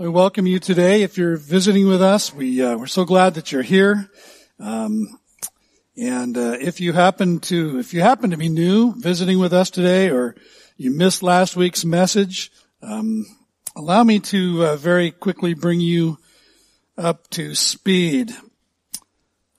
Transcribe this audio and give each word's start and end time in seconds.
We 0.00 0.08
welcome 0.08 0.46
you 0.46 0.58
today. 0.58 1.02
If 1.02 1.18
you're 1.18 1.36
visiting 1.36 1.86
with 1.86 2.00
us, 2.00 2.32
we 2.32 2.62
uh, 2.62 2.74
we're 2.78 2.86
so 2.86 3.04
glad 3.04 3.34
that 3.34 3.52
you're 3.52 3.60
here. 3.60 4.08
Um, 4.58 5.20
and 5.94 6.38
uh, 6.38 6.56
if 6.58 6.80
you 6.80 6.94
happen 6.94 7.40
to 7.40 7.78
if 7.78 7.92
you 7.92 8.00
happen 8.00 8.30
to 8.30 8.38
be 8.38 8.48
new 8.48 8.94
visiting 8.98 9.38
with 9.38 9.52
us 9.52 9.68
today, 9.68 10.08
or 10.08 10.36
you 10.78 10.90
missed 10.90 11.22
last 11.22 11.54
week's 11.54 11.84
message, 11.84 12.50
um, 12.80 13.26
allow 13.76 14.02
me 14.02 14.20
to 14.20 14.64
uh, 14.64 14.76
very 14.76 15.10
quickly 15.10 15.52
bring 15.52 15.82
you 15.82 16.16
up 16.96 17.28
to 17.32 17.54
speed. 17.54 18.34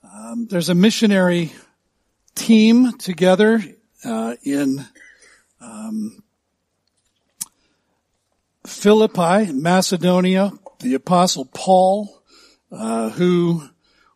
Um, 0.02 0.48
there's 0.50 0.70
a 0.70 0.74
missionary 0.74 1.52
team 2.34 2.98
together 2.98 3.62
uh, 4.04 4.34
in 4.42 4.84
um, 5.60 6.21
Philippi, 8.82 9.52
Macedonia, 9.52 10.50
the 10.80 10.94
apostle 10.94 11.44
Paul, 11.44 12.20
uh, 12.72 13.10
who 13.10 13.62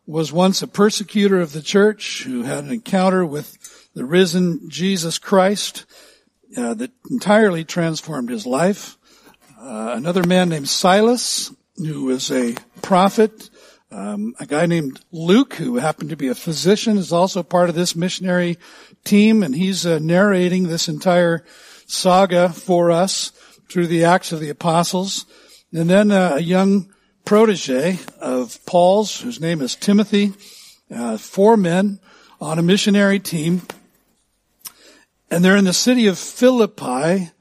was 0.05 0.33
once 0.33 0.61
a 0.61 0.67
persecutor 0.67 1.39
of 1.39 1.53
the 1.53 1.61
church, 1.61 2.23
who 2.23 2.43
had 2.43 2.65
an 2.65 2.73
encounter 2.73 3.25
with 3.25 3.57
the 3.93 4.03
risen 4.03 4.69
Jesus 4.69 5.19
Christ 5.19 5.85
uh, 6.57 6.73
that 6.73 6.91
entirely 7.09 7.63
transformed 7.63 8.29
his 8.29 8.45
life. 8.45 8.97
Uh, 9.57 9.93
another 9.95 10.25
man 10.25 10.49
named 10.49 10.67
Silas, 10.67 11.49
who 11.77 12.03
was 12.03 12.29
a 12.29 12.57
prophet. 12.81 13.49
Um, 13.89 14.35
a 14.37 14.45
guy 14.45 14.65
named 14.65 14.99
Luke, 15.13 15.53
who 15.53 15.77
happened 15.77 16.09
to 16.09 16.17
be 16.17 16.27
a 16.27 16.35
physician, 16.35 16.97
is 16.97 17.13
also 17.13 17.41
part 17.41 17.69
of 17.69 17.75
this 17.75 17.95
missionary 17.95 18.57
team, 19.05 19.43
and 19.43 19.55
he's 19.55 19.85
uh, 19.85 19.99
narrating 19.99 20.67
this 20.67 20.89
entire 20.89 21.45
saga 21.85 22.49
for 22.49 22.91
us 22.91 23.31
through 23.69 23.87
the 23.87 24.05
Acts 24.05 24.31
of 24.31 24.39
the 24.39 24.49
Apostles. 24.49 25.25
And 25.73 25.89
then 25.89 26.11
uh, 26.11 26.35
a 26.35 26.39
young 26.39 26.93
protege 27.25 27.99
of 28.21 28.63
Paul's, 28.65 29.19
whose 29.19 29.41
name 29.41 29.61
is 29.61 29.75
Timothy, 29.75 30.33
uh, 30.89 31.17
four 31.17 31.57
men 31.57 31.99
on 32.39 32.59
a 32.59 32.63
missionary 32.63 33.19
team. 33.19 33.61
And 35.29 35.43
they're 35.43 35.57
in 35.57 35.65
the 35.65 35.73
city 35.73 36.07
of 36.07 36.17
Philippi, 36.17 37.31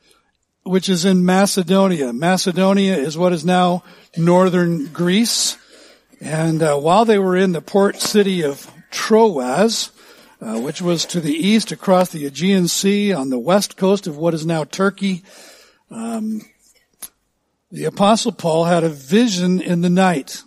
which 0.64 0.89
is 0.89 1.05
in 1.05 1.25
Macedonia. 1.25 2.12
Macedonia 2.12 2.97
is 2.97 3.17
what 3.17 3.33
is 3.33 3.45
now 3.45 3.84
northern 4.17 4.86
Greece. 4.86 5.56
And 6.20 6.62
uh, 6.62 6.77
while 6.79 7.05
they 7.05 7.19
were 7.19 7.36
in 7.36 7.53
the 7.53 7.61
port 7.61 8.01
city 8.01 8.42
of 8.42 8.69
Troas, 8.91 9.92
uh, 10.41 10.58
which 10.58 10.83
was 10.83 11.05
to 11.06 11.20
the 11.20 11.34
east 11.34 11.70
across 11.70 12.11
the 12.11 12.27
Aegean 12.27 12.67
Sea 12.67 13.12
on 13.12 13.31
the 13.31 13.39
west 13.39 13.77
coast 13.77 14.06
of 14.06 14.17
what 14.17 14.34
is 14.34 14.45
now 14.45 14.64
Turkey, 14.64 15.23
um, 15.91 16.42
the 17.70 17.84
apostle 17.84 18.33
Paul 18.33 18.65
had 18.65 18.84
a 18.84 18.89
vision 18.89 19.61
in 19.61 19.83
the 19.83 19.91
night, 19.91 20.42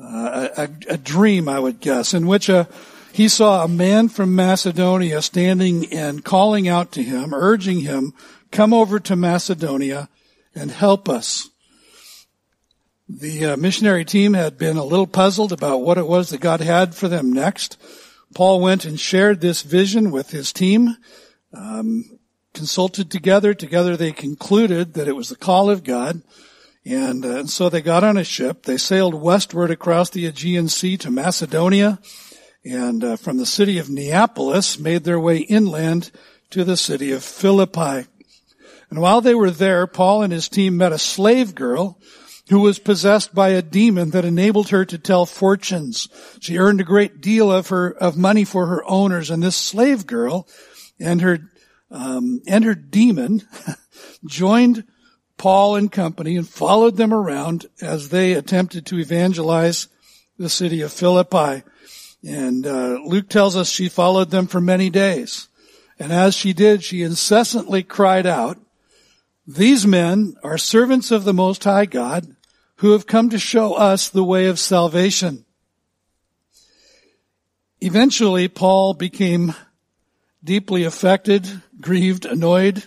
uh, 0.00 0.48
a, 0.56 0.68
a, 0.88 0.96
dream, 0.96 1.48
I 1.48 1.58
would 1.58 1.80
guess, 1.80 2.14
in 2.14 2.26
which 2.26 2.48
a, 2.48 2.56
uh, 2.56 2.64
he 3.12 3.28
saw 3.28 3.62
a 3.62 3.68
man 3.68 4.08
from 4.08 4.34
Macedonia 4.34 5.20
standing 5.20 5.92
and 5.92 6.24
calling 6.24 6.66
out 6.66 6.92
to 6.92 7.02
him, 7.02 7.34
urging 7.34 7.80
him, 7.80 8.14
come 8.50 8.72
over 8.72 8.98
to 9.00 9.16
Macedonia 9.16 10.08
and 10.54 10.70
help 10.70 11.08
us. 11.08 11.50
The 13.08 13.46
uh, 13.46 13.56
missionary 13.58 14.06
team 14.06 14.32
had 14.32 14.56
been 14.56 14.78
a 14.78 14.84
little 14.84 15.06
puzzled 15.06 15.52
about 15.52 15.82
what 15.82 15.98
it 15.98 16.06
was 16.06 16.30
that 16.30 16.40
God 16.40 16.60
had 16.60 16.94
for 16.94 17.08
them 17.08 17.30
next. 17.30 17.76
Paul 18.34 18.60
went 18.60 18.86
and 18.86 18.98
shared 18.98 19.40
this 19.40 19.60
vision 19.60 20.10
with 20.10 20.30
his 20.30 20.52
team. 20.52 20.96
Um, 21.52 22.11
consulted 22.54 23.10
together. 23.10 23.54
Together 23.54 23.96
they 23.96 24.12
concluded 24.12 24.94
that 24.94 25.08
it 25.08 25.16
was 25.16 25.28
the 25.28 25.36
call 25.36 25.70
of 25.70 25.84
God. 25.84 26.22
And, 26.84 27.24
uh, 27.24 27.46
so 27.46 27.68
they 27.68 27.80
got 27.80 28.04
on 28.04 28.16
a 28.16 28.24
ship. 28.24 28.64
They 28.64 28.76
sailed 28.76 29.14
westward 29.14 29.70
across 29.70 30.10
the 30.10 30.26
Aegean 30.26 30.68
Sea 30.68 30.96
to 30.98 31.10
Macedonia 31.10 32.00
and 32.64 33.02
uh, 33.02 33.16
from 33.16 33.38
the 33.38 33.46
city 33.46 33.78
of 33.78 33.90
Neapolis 33.90 34.78
made 34.78 35.04
their 35.04 35.18
way 35.18 35.38
inland 35.38 36.10
to 36.50 36.64
the 36.64 36.76
city 36.76 37.10
of 37.12 37.24
Philippi. 37.24 38.06
And 38.90 39.00
while 39.00 39.20
they 39.20 39.34
were 39.34 39.50
there, 39.50 39.86
Paul 39.86 40.22
and 40.22 40.32
his 40.32 40.48
team 40.48 40.76
met 40.76 40.92
a 40.92 40.98
slave 40.98 41.54
girl 41.54 41.98
who 42.50 42.60
was 42.60 42.78
possessed 42.78 43.34
by 43.34 43.50
a 43.50 43.62
demon 43.62 44.10
that 44.10 44.24
enabled 44.24 44.68
her 44.68 44.84
to 44.84 44.98
tell 44.98 45.24
fortunes. 45.24 46.08
She 46.40 46.58
earned 46.58 46.80
a 46.80 46.84
great 46.84 47.20
deal 47.20 47.50
of 47.50 47.68
her, 47.68 47.90
of 47.90 48.16
money 48.16 48.44
for 48.44 48.66
her 48.66 48.84
owners, 48.84 49.30
and 49.30 49.42
this 49.42 49.56
slave 49.56 50.06
girl 50.06 50.46
and 51.00 51.20
her 51.20 51.38
um, 51.92 52.40
entered 52.46 52.90
demon, 52.90 53.42
joined 54.24 54.84
Paul 55.36 55.76
and 55.76 55.92
company 55.92 56.36
and 56.36 56.48
followed 56.48 56.96
them 56.96 57.12
around 57.12 57.66
as 57.80 58.08
they 58.08 58.32
attempted 58.32 58.86
to 58.86 58.98
evangelize 58.98 59.88
the 60.38 60.48
city 60.48 60.80
of 60.80 60.92
Philippi. 60.92 61.62
And 62.24 62.66
uh, 62.66 62.98
Luke 63.04 63.28
tells 63.28 63.56
us 63.56 63.68
she 63.68 63.88
followed 63.88 64.30
them 64.30 64.46
for 64.46 64.60
many 64.60 64.90
days. 64.90 65.48
And 65.98 66.12
as 66.12 66.34
she 66.34 66.52
did, 66.52 66.82
she 66.82 67.02
incessantly 67.02 67.82
cried 67.82 68.26
out, 68.26 68.58
These 69.46 69.86
men 69.86 70.34
are 70.42 70.58
servants 70.58 71.10
of 71.10 71.24
the 71.24 71.34
Most 71.34 71.64
High 71.64 71.86
God 71.86 72.34
who 72.76 72.92
have 72.92 73.06
come 73.06 73.30
to 73.30 73.38
show 73.38 73.74
us 73.74 74.08
the 74.08 74.24
way 74.24 74.46
of 74.46 74.58
salvation. 74.58 75.44
Eventually, 77.80 78.48
Paul 78.48 78.94
became 78.94 79.54
deeply 80.42 80.84
affected, 80.84 81.62
grieved, 81.82 82.24
annoyed, 82.24 82.84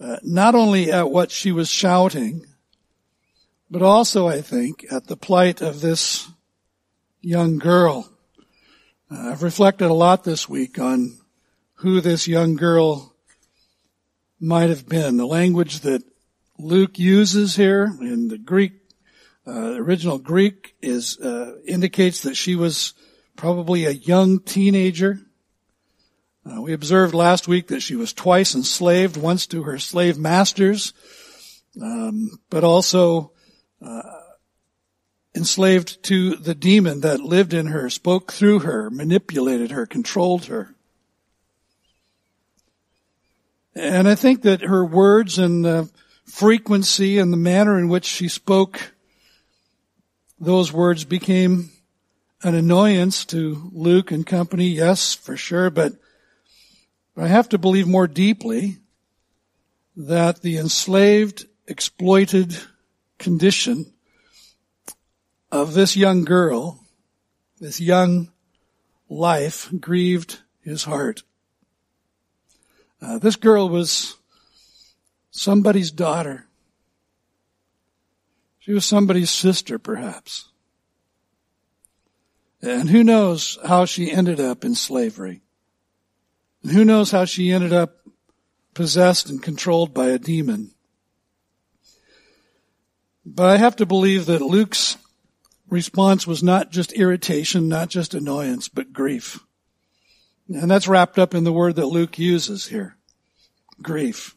uh, 0.00 0.16
not 0.22 0.54
only 0.54 0.90
at 0.90 1.10
what 1.10 1.30
she 1.30 1.52
was 1.52 1.68
shouting, 1.68 2.46
but 3.70 3.82
also, 3.82 4.28
I 4.28 4.40
think, 4.40 4.86
at 4.90 5.06
the 5.06 5.16
plight 5.16 5.60
of 5.60 5.80
this 5.80 6.28
young 7.20 7.58
girl. 7.58 8.08
Uh, 9.10 9.30
I've 9.30 9.42
reflected 9.42 9.90
a 9.90 9.94
lot 9.94 10.24
this 10.24 10.48
week 10.48 10.78
on 10.78 11.18
who 11.74 12.00
this 12.00 12.26
young 12.28 12.56
girl 12.56 13.14
might 14.40 14.70
have 14.70 14.88
been. 14.88 15.16
The 15.16 15.26
language 15.26 15.80
that 15.80 16.02
Luke 16.58 16.98
uses 16.98 17.56
here 17.56 17.84
in 18.00 18.28
the 18.28 18.38
Greek, 18.38 18.72
uh, 19.46 19.74
original 19.74 20.18
Greek 20.18 20.74
is, 20.80 21.18
uh, 21.18 21.56
indicates 21.66 22.22
that 22.22 22.36
she 22.36 22.54
was 22.54 22.94
probably 23.36 23.84
a 23.84 23.90
young 23.90 24.40
teenager. 24.40 25.20
Uh, 26.46 26.60
we 26.60 26.74
observed 26.74 27.14
last 27.14 27.48
week 27.48 27.68
that 27.68 27.80
she 27.80 27.96
was 27.96 28.12
twice 28.12 28.54
enslaved, 28.54 29.16
once 29.16 29.46
to 29.46 29.62
her 29.62 29.78
slave 29.78 30.18
masters, 30.18 30.92
um, 31.80 32.38
but 32.50 32.62
also 32.62 33.32
uh, 33.80 34.02
enslaved 35.34 36.02
to 36.02 36.36
the 36.36 36.54
demon 36.54 37.00
that 37.00 37.20
lived 37.20 37.54
in 37.54 37.66
her, 37.66 37.88
spoke 37.88 38.30
through 38.30 38.58
her, 38.60 38.90
manipulated 38.90 39.70
her, 39.70 39.86
controlled 39.86 40.44
her. 40.46 40.74
And 43.74 44.06
I 44.06 44.14
think 44.14 44.42
that 44.42 44.60
her 44.62 44.84
words 44.84 45.38
and 45.38 45.64
the 45.64 45.90
frequency 46.26 47.18
and 47.18 47.32
the 47.32 47.38
manner 47.38 47.78
in 47.78 47.88
which 47.88 48.04
she 48.04 48.28
spoke 48.28 48.92
those 50.38 50.72
words 50.72 51.04
became 51.04 51.70
an 52.42 52.54
annoyance 52.54 53.24
to 53.24 53.70
Luke 53.72 54.10
and 54.10 54.26
company, 54.26 54.68
yes, 54.68 55.14
for 55.14 55.36
sure, 55.36 55.70
but 55.70 55.94
but 57.14 57.24
I 57.24 57.28
have 57.28 57.48
to 57.50 57.58
believe 57.58 57.86
more 57.86 58.06
deeply 58.06 58.78
that 59.96 60.42
the 60.42 60.58
enslaved, 60.58 61.46
exploited 61.66 62.56
condition 63.18 63.92
of 65.52 65.74
this 65.74 65.96
young 65.96 66.24
girl, 66.24 66.80
this 67.60 67.80
young 67.80 68.30
life 69.08 69.70
grieved 69.78 70.40
his 70.62 70.84
heart. 70.84 71.22
Uh, 73.00 73.18
this 73.18 73.36
girl 73.36 73.68
was 73.68 74.16
somebody's 75.30 75.90
daughter. 75.90 76.46
She 78.58 78.72
was 78.72 78.84
somebody's 78.84 79.30
sister, 79.30 79.78
perhaps. 79.78 80.48
And 82.62 82.88
who 82.88 83.04
knows 83.04 83.58
how 83.64 83.84
she 83.84 84.10
ended 84.10 84.40
up 84.40 84.64
in 84.64 84.74
slavery. 84.74 85.43
And 86.64 86.72
who 86.72 86.84
knows 86.84 87.10
how 87.10 87.26
she 87.26 87.52
ended 87.52 87.74
up 87.74 87.98
possessed 88.72 89.28
and 89.28 89.42
controlled 89.42 89.92
by 89.92 90.06
a 90.08 90.18
demon. 90.18 90.70
But 93.24 93.50
I 93.50 93.58
have 93.58 93.76
to 93.76 93.86
believe 93.86 94.26
that 94.26 94.40
Luke's 94.40 94.96
response 95.68 96.26
was 96.26 96.42
not 96.42 96.72
just 96.72 96.92
irritation, 96.94 97.68
not 97.68 97.90
just 97.90 98.14
annoyance, 98.14 98.68
but 98.68 98.94
grief. 98.94 99.40
And 100.48 100.70
that's 100.70 100.88
wrapped 100.88 101.18
up 101.18 101.34
in 101.34 101.44
the 101.44 101.52
word 101.52 101.76
that 101.76 101.86
Luke 101.86 102.18
uses 102.18 102.68
here. 102.68 102.96
Grief 103.82 104.34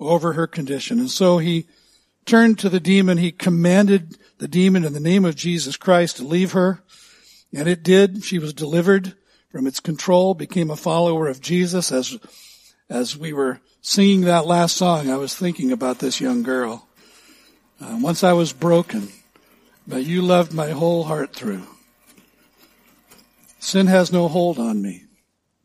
over 0.00 0.32
her 0.32 0.46
condition. 0.46 0.98
And 0.98 1.10
so 1.10 1.38
he 1.38 1.66
turned 2.24 2.58
to 2.58 2.70
the 2.70 2.80
demon. 2.80 3.18
He 3.18 3.32
commanded 3.32 4.16
the 4.38 4.48
demon 4.48 4.84
in 4.84 4.94
the 4.94 5.00
name 5.00 5.24
of 5.26 5.36
Jesus 5.36 5.76
Christ 5.76 6.16
to 6.16 6.24
leave 6.24 6.52
her. 6.52 6.82
And 7.54 7.68
it 7.68 7.82
did. 7.82 8.24
She 8.24 8.38
was 8.38 8.54
delivered 8.54 9.14
from 9.54 9.68
its 9.68 9.78
control, 9.78 10.34
became 10.34 10.68
a 10.68 10.74
follower 10.74 11.28
of 11.28 11.40
Jesus. 11.40 11.92
As, 11.92 12.18
as 12.90 13.16
we 13.16 13.32
were 13.32 13.60
singing 13.80 14.22
that 14.22 14.46
last 14.46 14.76
song, 14.76 15.08
I 15.08 15.16
was 15.16 15.32
thinking 15.32 15.70
about 15.70 16.00
this 16.00 16.20
young 16.20 16.42
girl. 16.42 16.88
Uh, 17.80 17.96
once 18.00 18.24
I 18.24 18.32
was 18.32 18.52
broken, 18.52 19.10
but 19.86 20.04
you 20.04 20.22
loved 20.22 20.52
my 20.52 20.70
whole 20.70 21.04
heart 21.04 21.36
through. 21.36 21.68
Sin 23.60 23.86
has 23.86 24.10
no 24.10 24.26
hold 24.26 24.58
on 24.58 24.82
me. 24.82 25.04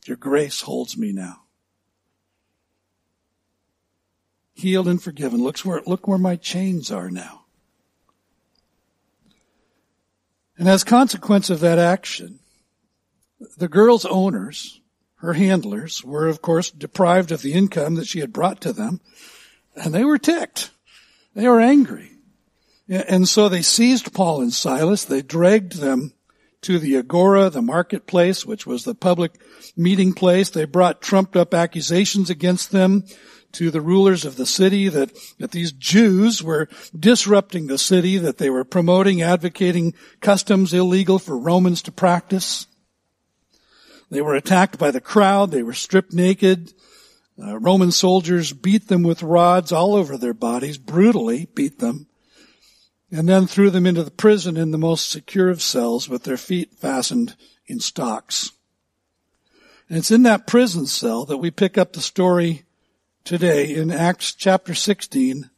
Your 0.05 0.17
grace 0.17 0.61
holds 0.61 0.95
me 0.95 1.11
now. 1.11 1.37
Healed 4.53 4.87
and 4.87 5.01
forgiven. 5.01 5.41
Look 5.41 5.57
where, 5.61 5.81
look 5.87 6.07
where 6.07 6.19
my 6.19 6.35
chains 6.35 6.91
are 6.91 7.09
now. 7.09 7.45
And 10.59 10.69
as 10.69 10.83
consequence 10.83 11.49
of 11.49 11.59
that 11.61 11.79
action, 11.79 12.39
the 13.57 13.67
girl's 13.67 14.05
owners, 14.05 14.81
her 15.15 15.33
handlers, 15.33 16.03
were 16.03 16.27
of 16.27 16.41
course 16.41 16.71
deprived 16.71 17.31
of 17.31 17.41
the 17.41 17.53
income 17.53 17.95
that 17.95 18.07
she 18.07 18.19
had 18.19 18.33
brought 18.33 18.61
to 18.61 18.73
them, 18.73 19.01
and 19.75 19.93
they 19.93 20.03
were 20.03 20.17
ticked. 20.17 20.71
They 21.33 21.47
were 21.47 21.61
angry. 21.61 22.11
And 22.87 23.27
so 23.27 23.49
they 23.49 23.61
seized 23.61 24.13
Paul 24.13 24.41
and 24.41 24.51
Silas, 24.51 25.05
they 25.05 25.21
dragged 25.21 25.73
them 25.73 26.13
to 26.61 26.79
the 26.79 26.97
agora, 26.97 27.49
the 27.49 27.61
marketplace, 27.61 28.45
which 28.45 28.65
was 28.67 28.83
the 28.83 28.95
public 28.95 29.39
meeting 29.77 30.13
place. 30.13 30.49
They 30.49 30.65
brought 30.65 31.01
trumped 31.01 31.37
up 31.37 31.53
accusations 31.53 32.29
against 32.29 32.71
them 32.71 33.05
to 33.53 33.71
the 33.71 33.81
rulers 33.81 34.25
of 34.25 34.35
the 34.35 34.45
city 34.45 34.89
that, 34.89 35.11
that 35.39 35.51
these 35.51 35.71
Jews 35.71 36.43
were 36.43 36.67
disrupting 36.97 37.67
the 37.67 37.77
city, 37.77 38.17
that 38.17 38.37
they 38.37 38.49
were 38.49 38.65
promoting, 38.65 39.21
advocating 39.21 39.93
customs 40.21 40.73
illegal 40.73 41.17
for 41.17 41.37
Romans 41.37 41.81
to 41.83 41.91
practice. 41.91 42.67
They 44.09 44.21
were 44.21 44.35
attacked 44.35 44.77
by 44.77 44.91
the 44.91 45.01
crowd. 45.01 45.51
They 45.51 45.63
were 45.63 45.73
stripped 45.73 46.13
naked. 46.13 46.73
Uh, 47.41 47.57
Roman 47.59 47.91
soldiers 47.91 48.51
beat 48.51 48.87
them 48.87 49.03
with 49.03 49.23
rods 49.23 49.71
all 49.71 49.95
over 49.95 50.17
their 50.17 50.33
bodies, 50.33 50.77
brutally 50.77 51.47
beat 51.55 51.79
them, 51.79 52.07
and 53.11 53.29
then 53.29 53.47
threw 53.47 53.69
them 53.69 53.85
into 53.85 54.03
the 54.03 54.11
prison 54.11 54.57
in 54.57 54.71
the 54.71 54.77
most 54.77 55.09
secure 55.09 55.49
of 55.49 55.61
cells 55.61 56.09
with 56.09 56.23
their 56.23 56.37
feet 56.37 56.73
fastened 56.73 57.35
in 57.67 57.79
stocks. 57.79 58.51
And 59.87 59.97
it's 59.97 60.11
in 60.11 60.23
that 60.23 60.47
prison 60.47 60.85
cell 60.85 61.25
that 61.25 61.37
we 61.37 61.49
pick 61.49 61.77
up 61.77 61.93
the 61.93 62.01
story 62.01 62.63
today 63.23 63.73
in 63.73 63.89
Acts 63.89 64.33
chapter 64.33 64.73
16, 64.73 65.49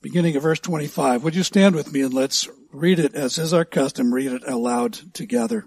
beginning 0.00 0.36
of 0.36 0.42
verse 0.42 0.60
25. 0.60 1.22
Would 1.22 1.36
you 1.36 1.42
stand 1.44 1.76
with 1.76 1.92
me 1.92 2.02
and 2.02 2.12
let's 2.12 2.48
read 2.72 2.98
it 2.98 3.14
as 3.14 3.38
is 3.38 3.52
our 3.52 3.64
custom, 3.64 4.12
read 4.12 4.32
it 4.32 4.42
aloud 4.48 4.94
together. 5.14 5.66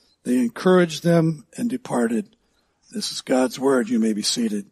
they 0.23 0.37
encouraged 0.37 1.03
them 1.03 1.45
and 1.57 1.69
departed. 1.69 2.35
This 2.91 3.11
is 3.11 3.21
God's 3.21 3.59
word. 3.59 3.89
You 3.89 3.99
may 3.99 4.13
be 4.13 4.21
seated. 4.21 4.65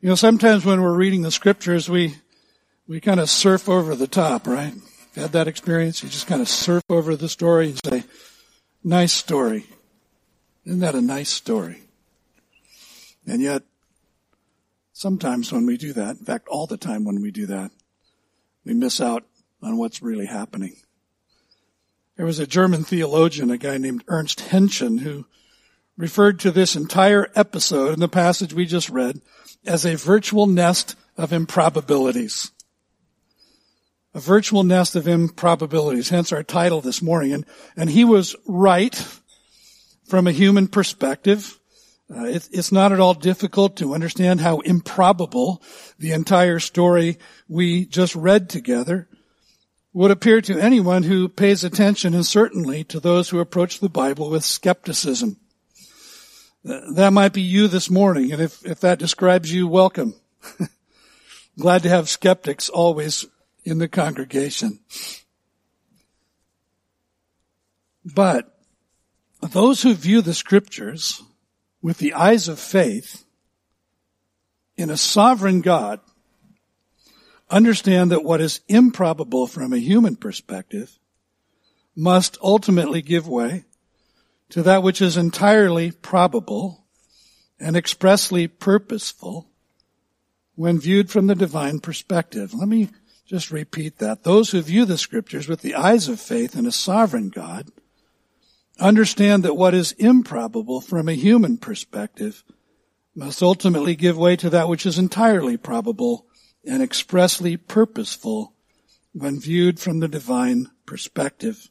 You 0.00 0.08
know, 0.08 0.14
sometimes 0.14 0.64
when 0.64 0.80
we're 0.80 0.96
reading 0.96 1.22
the 1.22 1.30
scriptures, 1.30 1.90
we, 1.90 2.14
we 2.88 3.00
kind 3.00 3.20
of 3.20 3.28
surf 3.28 3.68
over 3.68 3.94
the 3.94 4.06
top, 4.06 4.46
right? 4.46 4.72
You 5.14 5.22
had 5.22 5.32
that 5.32 5.48
experience? 5.48 6.02
You 6.02 6.08
just 6.08 6.26
kind 6.26 6.40
of 6.40 6.48
surf 6.48 6.82
over 6.88 7.16
the 7.16 7.28
story 7.28 7.66
and 7.66 7.80
say, 7.84 8.04
nice 8.82 9.12
story. 9.12 9.66
Isn't 10.64 10.80
that 10.80 10.94
a 10.94 11.02
nice 11.02 11.28
story? 11.28 11.82
And 13.26 13.42
yet, 13.42 13.62
sometimes 14.94 15.52
when 15.52 15.66
we 15.66 15.76
do 15.76 15.92
that, 15.92 16.16
in 16.16 16.24
fact, 16.24 16.48
all 16.48 16.66
the 16.66 16.78
time 16.78 17.04
when 17.04 17.20
we 17.20 17.30
do 17.30 17.46
that, 17.46 17.70
we 18.70 18.76
miss 18.76 19.00
out 19.00 19.24
on 19.60 19.76
what's 19.76 20.00
really 20.00 20.26
happening. 20.26 20.76
There 22.16 22.24
was 22.24 22.38
a 22.38 22.46
German 22.46 22.84
theologian, 22.84 23.50
a 23.50 23.58
guy 23.58 23.78
named 23.78 24.04
Ernst 24.06 24.38
Haenchen, 24.38 25.00
who 25.00 25.26
referred 25.96 26.38
to 26.40 26.52
this 26.52 26.76
entire 26.76 27.26
episode 27.34 27.92
in 27.94 27.98
the 27.98 28.08
passage 28.08 28.54
we 28.54 28.66
just 28.66 28.88
read 28.88 29.20
as 29.66 29.84
a 29.84 29.96
virtual 29.96 30.46
nest 30.46 30.94
of 31.16 31.32
improbabilities 31.32 32.52
a 34.14 34.20
virtual 34.20 34.64
nest 34.64 34.96
of 34.96 35.06
improbabilities, 35.06 36.08
hence 36.08 36.32
our 36.32 36.42
title 36.42 36.80
this 36.80 37.00
morning. 37.00 37.32
And, 37.32 37.46
and 37.76 37.88
he 37.88 38.04
was 38.04 38.34
right 38.44 38.94
from 40.04 40.26
a 40.26 40.32
human 40.32 40.66
perspective. 40.66 41.59
Uh, 42.12 42.24
it, 42.24 42.48
it's 42.52 42.72
not 42.72 42.90
at 42.90 42.98
all 42.98 43.14
difficult 43.14 43.76
to 43.76 43.94
understand 43.94 44.40
how 44.40 44.58
improbable 44.60 45.62
the 45.98 46.10
entire 46.10 46.58
story 46.58 47.18
we 47.48 47.86
just 47.86 48.16
read 48.16 48.48
together 48.48 49.08
would 49.92 50.10
appear 50.10 50.40
to 50.40 50.58
anyone 50.58 51.04
who 51.04 51.28
pays 51.28 51.62
attention 51.62 52.14
and 52.14 52.26
certainly 52.26 52.82
to 52.84 52.98
those 52.98 53.28
who 53.28 53.38
approach 53.38 53.78
the 53.78 53.88
Bible 53.88 54.28
with 54.30 54.44
skepticism. 54.44 55.36
Uh, 56.68 56.80
that 56.94 57.12
might 57.12 57.32
be 57.32 57.42
you 57.42 57.68
this 57.68 57.88
morning, 57.88 58.32
and 58.32 58.42
if, 58.42 58.64
if 58.66 58.80
that 58.80 58.98
describes 58.98 59.52
you, 59.52 59.68
welcome. 59.68 60.14
Glad 61.58 61.82
to 61.84 61.88
have 61.88 62.08
skeptics 62.08 62.68
always 62.68 63.24
in 63.64 63.78
the 63.78 63.88
congregation. 63.88 64.80
But 68.04 68.52
those 69.40 69.82
who 69.82 69.94
view 69.94 70.22
the 70.22 70.34
scriptures 70.34 71.22
with 71.82 71.98
the 71.98 72.14
eyes 72.14 72.48
of 72.48 72.58
faith 72.58 73.24
in 74.76 74.90
a 74.90 74.96
sovereign 74.96 75.60
God 75.60 76.00
understand 77.48 78.10
that 78.12 78.24
what 78.24 78.40
is 78.40 78.60
improbable 78.68 79.46
from 79.46 79.72
a 79.72 79.78
human 79.78 80.16
perspective 80.16 80.98
must 81.96 82.38
ultimately 82.42 83.02
give 83.02 83.28
way 83.28 83.64
to 84.48 84.62
that 84.62 84.82
which 84.82 85.02
is 85.02 85.16
entirely 85.16 85.90
probable 85.90 86.84
and 87.58 87.76
expressly 87.76 88.48
purposeful 88.48 89.48
when 90.54 90.78
viewed 90.78 91.10
from 91.10 91.26
the 91.26 91.34
divine 91.34 91.80
perspective. 91.80 92.54
Let 92.54 92.68
me 92.68 92.90
just 93.26 93.50
repeat 93.50 93.98
that. 93.98 94.24
Those 94.24 94.50
who 94.50 94.60
view 94.60 94.84
the 94.84 94.98
scriptures 94.98 95.48
with 95.48 95.60
the 95.60 95.74
eyes 95.74 96.08
of 96.08 96.20
faith 96.20 96.56
in 96.56 96.66
a 96.66 96.72
sovereign 96.72 97.28
God 97.28 97.70
understand 98.80 99.44
that 99.44 99.56
what 99.56 99.74
is 99.74 99.92
improbable 99.92 100.80
from 100.80 101.08
a 101.08 101.14
human 101.14 101.58
perspective 101.58 102.42
must 103.14 103.42
ultimately 103.42 103.94
give 103.94 104.16
way 104.16 104.36
to 104.36 104.50
that 104.50 104.68
which 104.68 104.86
is 104.86 104.98
entirely 104.98 105.56
probable 105.56 106.26
and 106.66 106.82
expressly 106.82 107.56
purposeful 107.56 108.54
when 109.12 109.40
viewed 109.40 109.78
from 109.78 110.00
the 110.00 110.08
divine 110.08 110.68
perspective. 110.86 111.68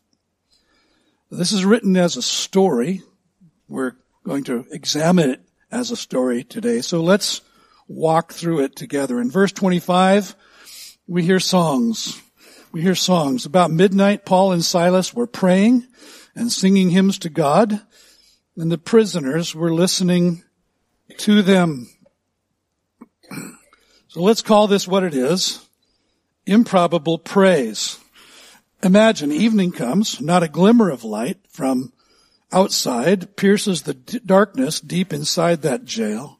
This 1.32 1.52
is 1.52 1.66
written 1.66 1.96
as 1.96 2.18
a 2.18 2.22
story. 2.22 3.02
We're 3.68 3.94
going 4.24 4.44
to 4.46 4.66
examine 4.72 5.30
it 5.30 5.42
as 5.72 5.92
a 5.92 5.96
story 5.96 6.44
today. 6.44 6.82
So 6.82 7.02
let's 7.02 7.42
walk 7.88 8.34
through 8.34 8.62
it 8.62 8.76
together. 8.76 9.20
In 9.20 9.30
verse 9.30 9.52
25, 9.52 10.36
we 11.08 11.24
hear 11.24 11.40
songs. 11.40 12.22
We 12.72 12.82
hear 12.82 12.96
songs. 12.96 13.46
About 13.46 13.72
midnight, 13.72 14.26
Paul 14.26 14.52
and 14.52 14.64
Silas 14.64 15.14
were 15.14 15.28
praying 15.28 15.88
and 16.40 16.52
singing 16.52 16.90
hymns 16.90 17.20
to 17.20 17.30
God, 17.30 17.82
and 18.56 18.72
the 18.72 18.78
prisoners 18.78 19.54
were 19.54 19.74
listening 19.74 20.44
to 21.18 21.42
them. 21.42 21.90
So 24.08 24.22
let's 24.22 24.42
call 24.42 24.68
this 24.68 24.88
what 24.88 25.04
it 25.04 25.14
is. 25.14 25.68
Improbable 26.46 27.20
praise. 27.20 28.00
Imagine 28.82 29.32
evening 29.32 29.72
comes, 29.72 30.22
not 30.22 30.42
a 30.42 30.48
glimmer 30.48 30.90
of 30.90 31.04
light 31.04 31.38
from 31.50 31.92
outside 32.52 33.36
pierces 33.36 33.84
the 33.84 33.94
d- 33.94 34.20
darkness 34.26 34.80
deep 34.80 35.14
inside 35.14 35.62
that 35.62 35.84
jail. 35.84 36.40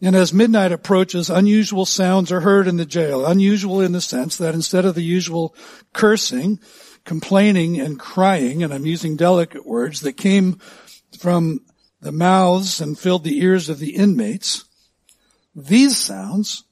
And 0.00 0.14
as 0.14 0.32
midnight 0.32 0.72
approaches, 0.72 1.28
unusual 1.28 1.84
sounds 1.84 2.30
are 2.30 2.40
heard 2.40 2.68
in 2.68 2.76
the 2.76 2.86
jail. 2.86 3.26
Unusual 3.26 3.80
in 3.80 3.92
the 3.92 4.00
sense 4.00 4.36
that 4.36 4.54
instead 4.54 4.84
of 4.84 4.94
the 4.94 5.02
usual 5.02 5.54
cursing, 5.92 6.60
complaining, 7.06 7.80
and 7.80 7.98
crying, 7.98 8.62
and 8.62 8.74
I'm 8.74 8.84
using 8.84 9.16
delicate 9.16 9.64
words 9.64 10.02
that 10.02 10.18
came 10.18 10.60
from 11.18 11.60
the 12.00 12.12
mouths 12.12 12.80
and 12.80 12.98
filled 12.98 13.24
the 13.24 13.38
ears 13.38 13.70
of 13.70 13.78
the 13.78 13.96
inmates, 13.96 14.64
these 15.54 15.96
sounds 15.96 16.64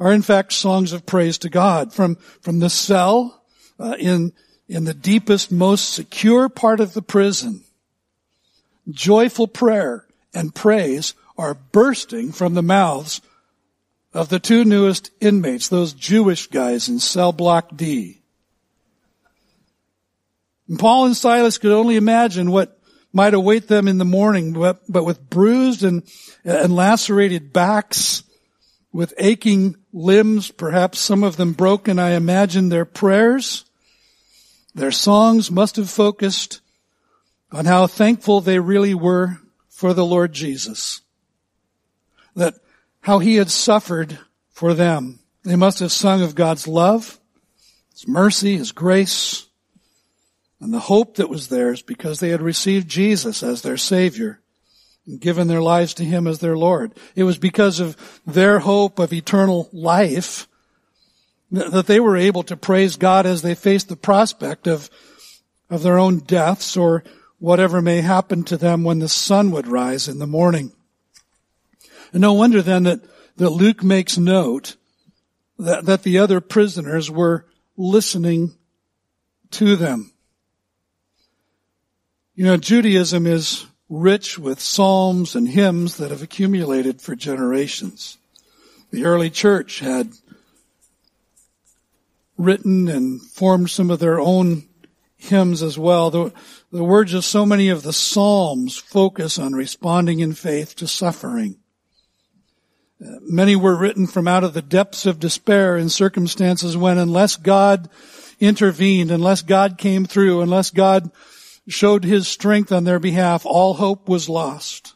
are 0.00 0.12
in 0.12 0.22
fact 0.22 0.52
songs 0.52 0.92
of 0.92 1.06
praise 1.06 1.38
to 1.38 1.48
God 1.48 1.92
from, 1.92 2.16
from 2.40 2.58
the 2.58 2.70
cell 2.70 3.44
uh, 3.78 3.96
in, 3.98 4.32
in 4.68 4.84
the 4.84 4.94
deepest, 4.94 5.52
most 5.52 5.92
secure 5.92 6.48
part 6.48 6.80
of 6.80 6.94
the 6.94 7.02
prison. 7.02 7.62
Joyful 8.90 9.46
prayer 9.46 10.06
and 10.34 10.54
praise 10.54 11.14
are 11.36 11.54
bursting 11.54 12.32
from 12.32 12.54
the 12.54 12.62
mouths 12.62 13.20
of 14.12 14.28
the 14.28 14.40
two 14.40 14.64
newest 14.64 15.10
inmates, 15.20 15.68
those 15.68 15.92
Jewish 15.92 16.48
guys 16.48 16.88
in 16.88 16.98
cell 16.98 17.32
block 17.32 17.76
D. 17.76 18.17
And 20.68 20.78
Paul 20.78 21.06
and 21.06 21.16
Silas 21.16 21.58
could 21.58 21.72
only 21.72 21.96
imagine 21.96 22.50
what 22.50 22.78
might 23.12 23.34
await 23.34 23.68
them 23.68 23.88
in 23.88 23.98
the 23.98 24.04
morning, 24.04 24.52
but, 24.52 24.80
but 24.88 25.04
with 25.04 25.30
bruised 25.30 25.82
and, 25.82 26.02
and 26.44 26.74
lacerated 26.74 27.52
backs, 27.52 28.22
with 28.92 29.14
aching 29.18 29.76
limbs, 29.92 30.50
perhaps 30.50 30.98
some 30.98 31.22
of 31.22 31.36
them 31.36 31.52
broken, 31.52 31.98
I 31.98 32.10
imagine 32.10 32.68
their 32.68 32.84
prayers, 32.84 33.64
their 34.74 34.92
songs 34.92 35.50
must 35.50 35.76
have 35.76 35.90
focused 35.90 36.60
on 37.50 37.64
how 37.64 37.86
thankful 37.86 38.40
they 38.40 38.58
really 38.58 38.94
were 38.94 39.38
for 39.68 39.94
the 39.94 40.04
Lord 40.04 40.32
Jesus. 40.32 41.00
That 42.34 42.54
how 43.00 43.18
he 43.18 43.36
had 43.36 43.50
suffered 43.50 44.18
for 44.50 44.74
them. 44.74 45.20
They 45.44 45.56
must 45.56 45.78
have 45.78 45.92
sung 45.92 46.22
of 46.22 46.34
God's 46.34 46.68
love, 46.68 47.18
His 47.92 48.06
mercy, 48.06 48.56
His 48.56 48.72
grace, 48.72 49.47
and 50.60 50.72
the 50.74 50.80
hope 50.80 51.16
that 51.16 51.28
was 51.28 51.48
theirs 51.48 51.82
because 51.82 52.20
they 52.20 52.30
had 52.30 52.42
received 52.42 52.88
Jesus 52.88 53.42
as 53.42 53.62
their 53.62 53.76
Savior 53.76 54.40
and 55.06 55.20
given 55.20 55.48
their 55.48 55.62
lives 55.62 55.94
to 55.94 56.04
Him 56.04 56.26
as 56.26 56.40
their 56.40 56.56
Lord. 56.56 56.92
It 57.14 57.24
was 57.24 57.38
because 57.38 57.80
of 57.80 57.96
their 58.26 58.58
hope 58.58 58.98
of 58.98 59.12
eternal 59.12 59.68
life 59.72 60.48
that 61.50 61.86
they 61.86 61.98
were 61.98 62.16
able 62.16 62.42
to 62.42 62.56
praise 62.56 62.96
God 62.96 63.24
as 63.24 63.40
they 63.40 63.54
faced 63.54 63.88
the 63.88 63.96
prospect 63.96 64.66
of, 64.66 64.90
of 65.70 65.82
their 65.82 65.98
own 65.98 66.18
deaths 66.18 66.76
or 66.76 67.04
whatever 67.38 67.80
may 67.80 68.00
happen 68.00 68.42
to 68.44 68.56
them 68.56 68.84
when 68.84 68.98
the 68.98 69.08
sun 69.08 69.50
would 69.50 69.66
rise 69.66 70.08
in 70.08 70.18
the 70.18 70.26
morning. 70.26 70.72
And 72.12 72.20
no 72.20 72.34
wonder 72.34 72.60
then 72.60 72.82
that, 72.82 73.00
that 73.36 73.50
Luke 73.50 73.82
makes 73.82 74.18
note 74.18 74.76
that, 75.58 75.86
that 75.86 76.02
the 76.02 76.18
other 76.18 76.40
prisoners 76.40 77.10
were 77.10 77.46
listening 77.76 78.54
to 79.52 79.76
them. 79.76 80.12
You 82.38 82.44
know, 82.44 82.56
Judaism 82.56 83.26
is 83.26 83.66
rich 83.88 84.38
with 84.38 84.60
psalms 84.60 85.34
and 85.34 85.48
hymns 85.48 85.96
that 85.96 86.12
have 86.12 86.22
accumulated 86.22 87.02
for 87.02 87.16
generations. 87.16 88.16
The 88.92 89.06
early 89.06 89.28
church 89.28 89.80
had 89.80 90.12
written 92.36 92.86
and 92.86 93.20
formed 93.20 93.70
some 93.70 93.90
of 93.90 93.98
their 93.98 94.20
own 94.20 94.68
hymns 95.16 95.64
as 95.64 95.80
well. 95.80 96.12
The, 96.12 96.32
the 96.70 96.84
words 96.84 97.12
of 97.12 97.24
so 97.24 97.44
many 97.44 97.70
of 97.70 97.82
the 97.82 97.92
Psalms 97.92 98.78
focus 98.78 99.36
on 99.40 99.54
responding 99.54 100.20
in 100.20 100.32
faith 100.32 100.76
to 100.76 100.86
suffering. 100.86 101.56
Uh, 103.04 103.16
many 103.22 103.56
were 103.56 103.76
written 103.76 104.06
from 104.06 104.28
out 104.28 104.44
of 104.44 104.54
the 104.54 104.62
depths 104.62 105.06
of 105.06 105.18
despair 105.18 105.76
in 105.76 105.88
circumstances 105.88 106.76
when 106.76 106.98
unless 106.98 107.34
God 107.34 107.90
intervened, 108.38 109.10
unless 109.10 109.42
God 109.42 109.76
came 109.76 110.04
through, 110.04 110.40
unless 110.40 110.70
God 110.70 111.10
showed 111.68 112.04
his 112.04 112.26
strength 112.26 112.72
on 112.72 112.84
their 112.84 112.98
behalf, 112.98 113.44
all 113.46 113.74
hope 113.74 114.08
was 114.08 114.28
lost. 114.28 114.94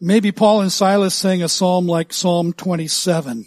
Maybe 0.00 0.32
Paul 0.32 0.60
and 0.60 0.72
Silas 0.72 1.14
sang 1.14 1.42
a 1.42 1.48
psalm 1.48 1.86
like 1.86 2.12
Psalm 2.12 2.52
27. 2.52 3.46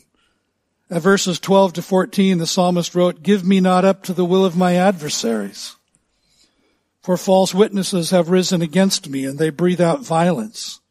At 0.89 1.01
verses 1.01 1.39
12 1.39 1.73
to 1.73 1.81
14, 1.81 2.37
the 2.37 2.47
psalmist 2.47 2.93
wrote, 2.93 3.23
Give 3.23 3.45
me 3.45 3.61
not 3.61 3.85
up 3.85 4.03
to 4.03 4.13
the 4.13 4.25
will 4.25 4.43
of 4.43 4.57
my 4.57 4.75
adversaries. 4.75 5.75
For 7.01 7.17
false 7.17 7.53
witnesses 7.53 8.11
have 8.11 8.29
risen 8.29 8.61
against 8.61 9.09
me 9.09 9.25
and 9.25 9.39
they 9.39 9.49
breathe 9.49 9.81
out 9.81 10.05
violence. 10.05 10.81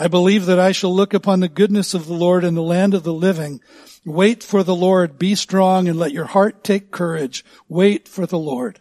I 0.00 0.08
believe 0.08 0.46
that 0.46 0.58
I 0.58 0.72
shall 0.72 0.94
look 0.94 1.12
upon 1.12 1.40
the 1.40 1.48
goodness 1.48 1.92
of 1.92 2.06
the 2.06 2.14
Lord 2.14 2.42
in 2.42 2.54
the 2.54 2.62
land 2.62 2.94
of 2.94 3.02
the 3.02 3.12
living. 3.12 3.60
Wait 4.02 4.42
for 4.42 4.62
the 4.62 4.74
Lord. 4.74 5.18
Be 5.18 5.34
strong 5.34 5.88
and 5.88 5.98
let 5.98 6.12
your 6.12 6.24
heart 6.24 6.64
take 6.64 6.90
courage. 6.90 7.44
Wait 7.68 8.08
for 8.08 8.24
the 8.24 8.38
Lord. 8.38 8.80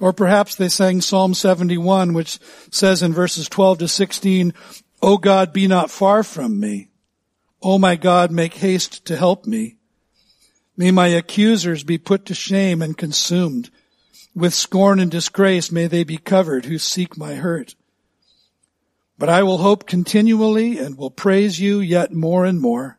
Or 0.00 0.14
perhaps 0.14 0.54
they 0.54 0.70
sang 0.70 1.02
Psalm 1.02 1.34
71, 1.34 2.14
which 2.14 2.38
says 2.70 3.02
in 3.02 3.12
verses 3.12 3.46
12 3.46 3.80
to 3.80 3.88
16, 3.88 4.54
O 5.02 5.18
God, 5.18 5.52
be 5.52 5.66
not 5.66 5.90
far 5.90 6.22
from 6.22 6.58
me. 6.58 6.88
O 7.60 7.76
my 7.76 7.94
God, 7.94 8.30
make 8.30 8.54
haste 8.54 9.04
to 9.04 9.18
help 9.18 9.44
me. 9.44 9.76
May 10.78 10.92
my 10.92 11.08
accusers 11.08 11.84
be 11.84 11.98
put 11.98 12.24
to 12.24 12.34
shame 12.34 12.80
and 12.80 12.96
consumed. 12.96 13.68
With 14.34 14.54
scorn 14.54 14.98
and 14.98 15.10
disgrace 15.10 15.70
may 15.70 15.88
they 15.88 16.04
be 16.04 16.16
covered 16.16 16.64
who 16.64 16.78
seek 16.78 17.18
my 17.18 17.34
hurt. 17.34 17.74
But 19.22 19.28
I 19.28 19.44
will 19.44 19.58
hope 19.58 19.86
continually 19.86 20.78
and 20.78 20.98
will 20.98 21.08
praise 21.08 21.60
you 21.60 21.78
yet 21.78 22.12
more 22.12 22.44
and 22.44 22.60
more. 22.60 22.98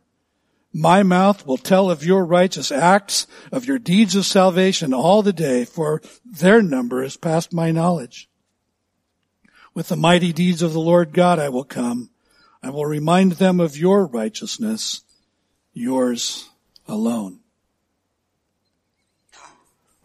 My 0.72 1.04
mouth 1.04 1.46
will 1.46 1.58
tell 1.58 1.92
of 1.92 2.06
your 2.06 2.24
righteous 2.24 2.72
acts, 2.72 3.28
of 3.52 3.66
your 3.66 3.78
deeds 3.78 4.16
of 4.16 4.26
salvation 4.26 4.94
all 4.94 5.22
the 5.22 5.34
day, 5.34 5.66
for 5.66 6.02
their 6.24 6.62
number 6.62 7.04
is 7.04 7.18
past 7.18 7.52
my 7.52 7.72
knowledge. 7.72 8.30
With 9.74 9.90
the 9.90 9.98
mighty 9.98 10.32
deeds 10.32 10.62
of 10.62 10.72
the 10.72 10.80
Lord 10.80 11.12
God 11.12 11.40
I 11.40 11.50
will 11.50 11.66
come. 11.66 12.10
I 12.64 12.70
will 12.70 12.86
remind 12.86 13.34
them 13.34 13.60
of 13.60 13.76
your 13.76 14.06
righteousness, 14.06 15.02
yours 15.74 16.48
alone. 16.88 17.42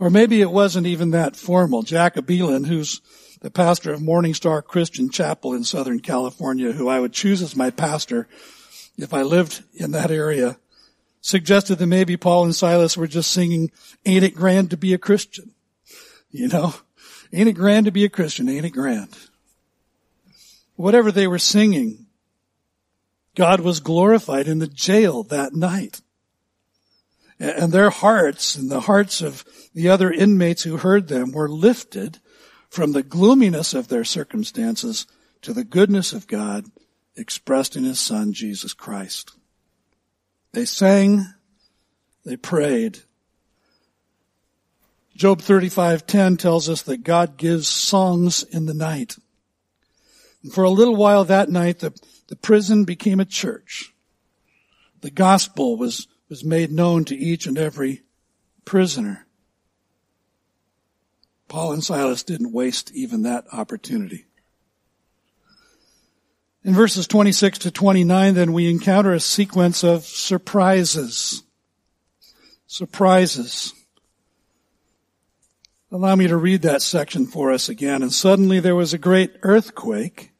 Or 0.01 0.11
maybe 0.11 0.41
it 0.41 0.51
wasn't 0.51 0.89
even 0.89 1.13
that 1.13 1.37
formal. 1.37 1.85
Jack 1.85 2.17
Abeelen, 2.17 2.67
who's 2.67 3.01
the 3.41 3.51
pastor 3.51 3.93
of 3.93 4.03
Morning 4.03 4.35
Star 4.35 4.63
Christian 4.63 5.11
Chapel 5.11 5.55
in 5.55 5.63
Southern 5.63 6.01
California, 6.01 6.73
who 6.73 6.89
I 6.89 6.99
would 6.99 7.13
choose 7.13 7.41
as 7.41 7.55
my 7.55 7.71
pastor 7.71 8.27
if 8.97 9.15
I 9.15 9.23
lived 9.23 9.63
in 9.75 9.93
that 9.93 10.11
area, 10.11 10.59
suggested 11.21 11.77
that 11.77 11.87
maybe 11.87 12.17
Paul 12.17 12.45
and 12.45 12.55
Silas 12.55 12.97
were 12.97 13.07
just 13.07 13.31
singing, 13.31 13.71
ain't 14.05 14.25
it 14.25 14.35
grand 14.35 14.71
to 14.71 14.77
be 14.77 14.93
a 14.93 14.99
Christian? 14.99 15.53
You 16.31 16.49
know, 16.49 16.75
ain't 17.33 17.49
it 17.49 17.53
grand 17.53 17.87
to 17.87 17.93
be 17.93 18.05
a 18.05 18.09
Christian? 18.09 18.49
Ain't 18.49 18.67
it 18.67 18.71
grand? 18.71 19.17
Whatever 20.75 21.13
they 21.13 21.27
were 21.27 21.39
singing, 21.39 22.07
God 23.37 23.61
was 23.61 23.81
glorified 23.81 24.49
in 24.49 24.59
the 24.59 24.67
jail 24.67 25.23
that 25.25 25.55
night. 25.55 26.01
And 27.39 27.71
their 27.71 27.91
hearts 27.91 28.57
and 28.57 28.69
the 28.69 28.81
hearts 28.81 29.21
of 29.21 29.45
the 29.75 29.89
other 29.89 30.11
inmates 30.11 30.65
who 30.65 30.77
heard 30.77 31.07
them 31.07 31.31
were 31.31 31.49
lifted 31.49 32.19
from 32.69 32.93
the 32.93 33.03
gloominess 33.03 33.75
of 33.75 33.89
their 33.89 34.05
circumstances 34.05 35.07
to 35.43 35.53
the 35.53 35.65
goodness 35.65 36.13
of 36.13 36.27
God 36.27 36.67
expressed 37.17 37.77
in 37.77 37.85
his 37.85 38.01
son, 38.01 38.33
Jesus 38.33 38.73
Christ. 38.73 39.33
They 40.53 40.65
sang, 40.65 41.27
they 42.25 42.37
prayed. 42.37 43.01
Job 45.17 45.41
35:10 45.41 46.39
tells 46.39 46.69
us 46.69 46.83
that 46.83 47.03
God 47.03 47.37
gives 47.37 47.69
songs 47.69 48.43
in 48.45 48.67
the 48.67 48.75
night. 48.75 49.17
And 50.43 50.53
for 50.53 50.65
a 50.65 50.71
little 50.71 50.97
while 50.97 51.25
that 51.25 51.51
night, 51.51 51.81
the, 51.81 51.93
the 52.29 52.37
prison 52.37 52.85
became 52.85 53.19
a 53.19 53.25
church. 53.25 53.93
The 55.01 55.11
gospel 55.11 55.77
was, 55.77 56.07
was 56.29 56.45
made 56.45 56.71
known 56.71 57.05
to 57.07 57.17
each 57.17 57.47
and 57.47 57.59
every 57.59 58.03
prisoner. 58.65 59.28
Paul 61.49 61.73
and 61.73 61.83
Silas 61.83 62.23
didn't 62.23 62.53
waste 62.53 62.93
even 62.93 63.23
that 63.23 63.47
opportunity. 63.53 64.27
In 66.65 66.75
verses 66.75 67.07
26 67.07 67.59
to 67.61 67.71
29, 67.71 68.35
then 68.35 68.53
we 68.53 68.71
encounter 68.71 69.15
a 69.15 69.21
sequence 69.21 69.83
of 69.83 70.05
surprises. 70.05 71.43
Surprises. 72.67 73.73
Allow 75.91 76.17
me 76.17 76.27
to 76.27 76.37
read 76.37 76.63
that 76.63 76.83
section 76.83 77.27
for 77.27 77.51
us 77.51 77.71
again. 77.71 78.03
And 78.03 78.13
suddenly 78.13 78.61
there 78.61 78.75
was 78.75 78.93
a 78.93 78.99
great 78.99 79.37
earthquake 79.43 80.33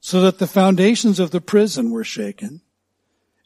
so 0.00 0.20
that 0.22 0.38
the 0.38 0.48
foundations 0.48 1.20
of 1.20 1.30
the 1.30 1.40
prison 1.40 1.92
were 1.92 2.04
shaken. 2.04 2.60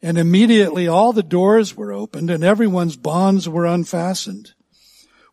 And 0.01 0.17
immediately 0.17 0.89
all 0.89 1.13
the 1.13 1.23
doors 1.23 1.77
were 1.77 1.93
opened 1.93 2.31
and 2.31 2.43
everyone's 2.43 2.97
bonds 2.97 3.49
were 3.49 3.67
unfastened. 3.67 4.55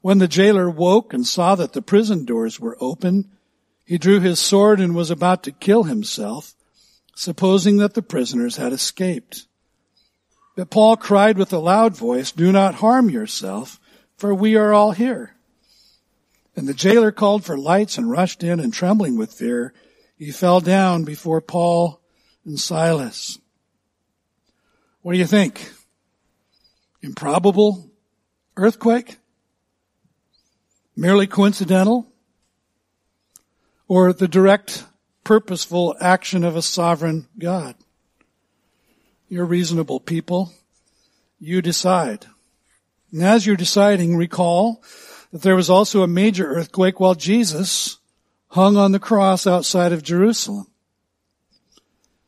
When 0.05 0.19
the 0.19 0.27
jailer 0.27 0.69
woke 0.69 1.15
and 1.15 1.25
saw 1.25 1.55
that 1.55 1.73
the 1.73 1.81
prison 1.81 2.25
doors 2.25 2.59
were 2.59 2.77
open, 2.79 3.31
he 3.85 3.97
drew 3.97 4.19
his 4.19 4.39
sword 4.39 4.79
and 4.79 4.93
was 4.93 5.09
about 5.09 5.41
to 5.41 5.51
kill 5.51 5.85
himself, 5.85 6.53
supposing 7.15 7.77
that 7.77 7.95
the 7.95 8.03
prisoners 8.03 8.57
had 8.57 8.71
escaped. 8.71 9.47
But 10.55 10.69
Paul 10.69 10.95
cried 10.95 11.39
with 11.39 11.51
a 11.53 11.57
loud 11.57 11.97
voice, 11.97 12.31
do 12.31 12.51
not 12.51 12.75
harm 12.75 13.09
yourself, 13.09 13.79
for 14.15 14.31
we 14.31 14.55
are 14.55 14.73
all 14.73 14.91
here. 14.91 15.37
And 16.55 16.67
the 16.67 16.75
jailer 16.75 17.11
called 17.11 17.43
for 17.43 17.57
lights 17.57 17.97
and 17.97 18.07
rushed 18.07 18.43
in 18.43 18.59
and 18.59 18.71
trembling 18.71 19.17
with 19.17 19.33
fear, 19.33 19.73
he 20.19 20.29
fell 20.29 20.59
down 20.59 21.03
before 21.03 21.41
Paul 21.41 21.99
and 22.45 22.59
Silas. 22.59 23.39
What 25.01 25.13
do 25.13 25.17
you 25.17 25.25
think? 25.25 25.67
Improbable 27.01 27.89
earthquake? 28.55 29.17
Merely 30.95 31.27
coincidental? 31.27 32.07
Or 33.87 34.13
the 34.13 34.27
direct 34.27 34.85
purposeful 35.23 35.95
action 35.99 36.43
of 36.43 36.55
a 36.55 36.61
sovereign 36.61 37.27
God? 37.37 37.75
You're 39.27 39.45
reasonable 39.45 39.99
people. 39.99 40.53
You 41.39 41.61
decide. 41.61 42.25
And 43.11 43.23
as 43.23 43.45
you're 43.45 43.55
deciding, 43.55 44.15
recall 44.15 44.81
that 45.31 45.41
there 45.41 45.55
was 45.55 45.69
also 45.69 46.01
a 46.01 46.07
major 46.07 46.45
earthquake 46.45 46.99
while 46.99 47.15
Jesus 47.15 47.97
hung 48.49 48.77
on 48.77 48.93
the 48.93 48.99
cross 48.99 49.45
outside 49.45 49.91
of 49.91 50.03
Jerusalem. 50.03 50.67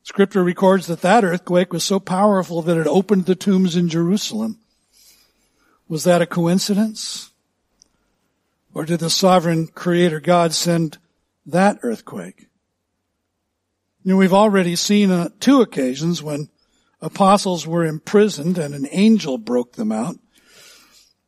Scripture 0.04 0.44
records 0.44 0.88
that 0.88 1.02
that 1.02 1.24
earthquake 1.24 1.72
was 1.72 1.84
so 1.84 2.00
powerful 2.00 2.62
that 2.62 2.78
it 2.78 2.88
opened 2.88 3.26
the 3.26 3.36
tombs 3.36 3.76
in 3.76 3.90
Jerusalem. 3.90 4.60
Was 5.88 6.04
that 6.06 6.22
a 6.22 6.26
coincidence? 6.26 7.32
Or 8.74 8.86
did 8.86 9.00
the 9.00 9.10
sovereign 9.10 9.68
creator 9.68 10.20
God 10.20 10.54
send 10.54 10.98
that 11.46 11.80
earthquake? 11.82 12.48
You 14.04 14.14
know, 14.14 14.18
we've 14.18 14.34
already 14.34 14.76
seen 14.76 15.12
on 15.12 15.34
two 15.40 15.62
occasions 15.62 16.24
when 16.24 16.50
apostles 17.01 17.68
were 17.68 17.86
imprisoned 17.86 18.58
and 18.58 18.74
an 18.74 18.88
angel 18.92 19.38
broke 19.38 19.74
them 19.74 19.92
out. 19.92 20.18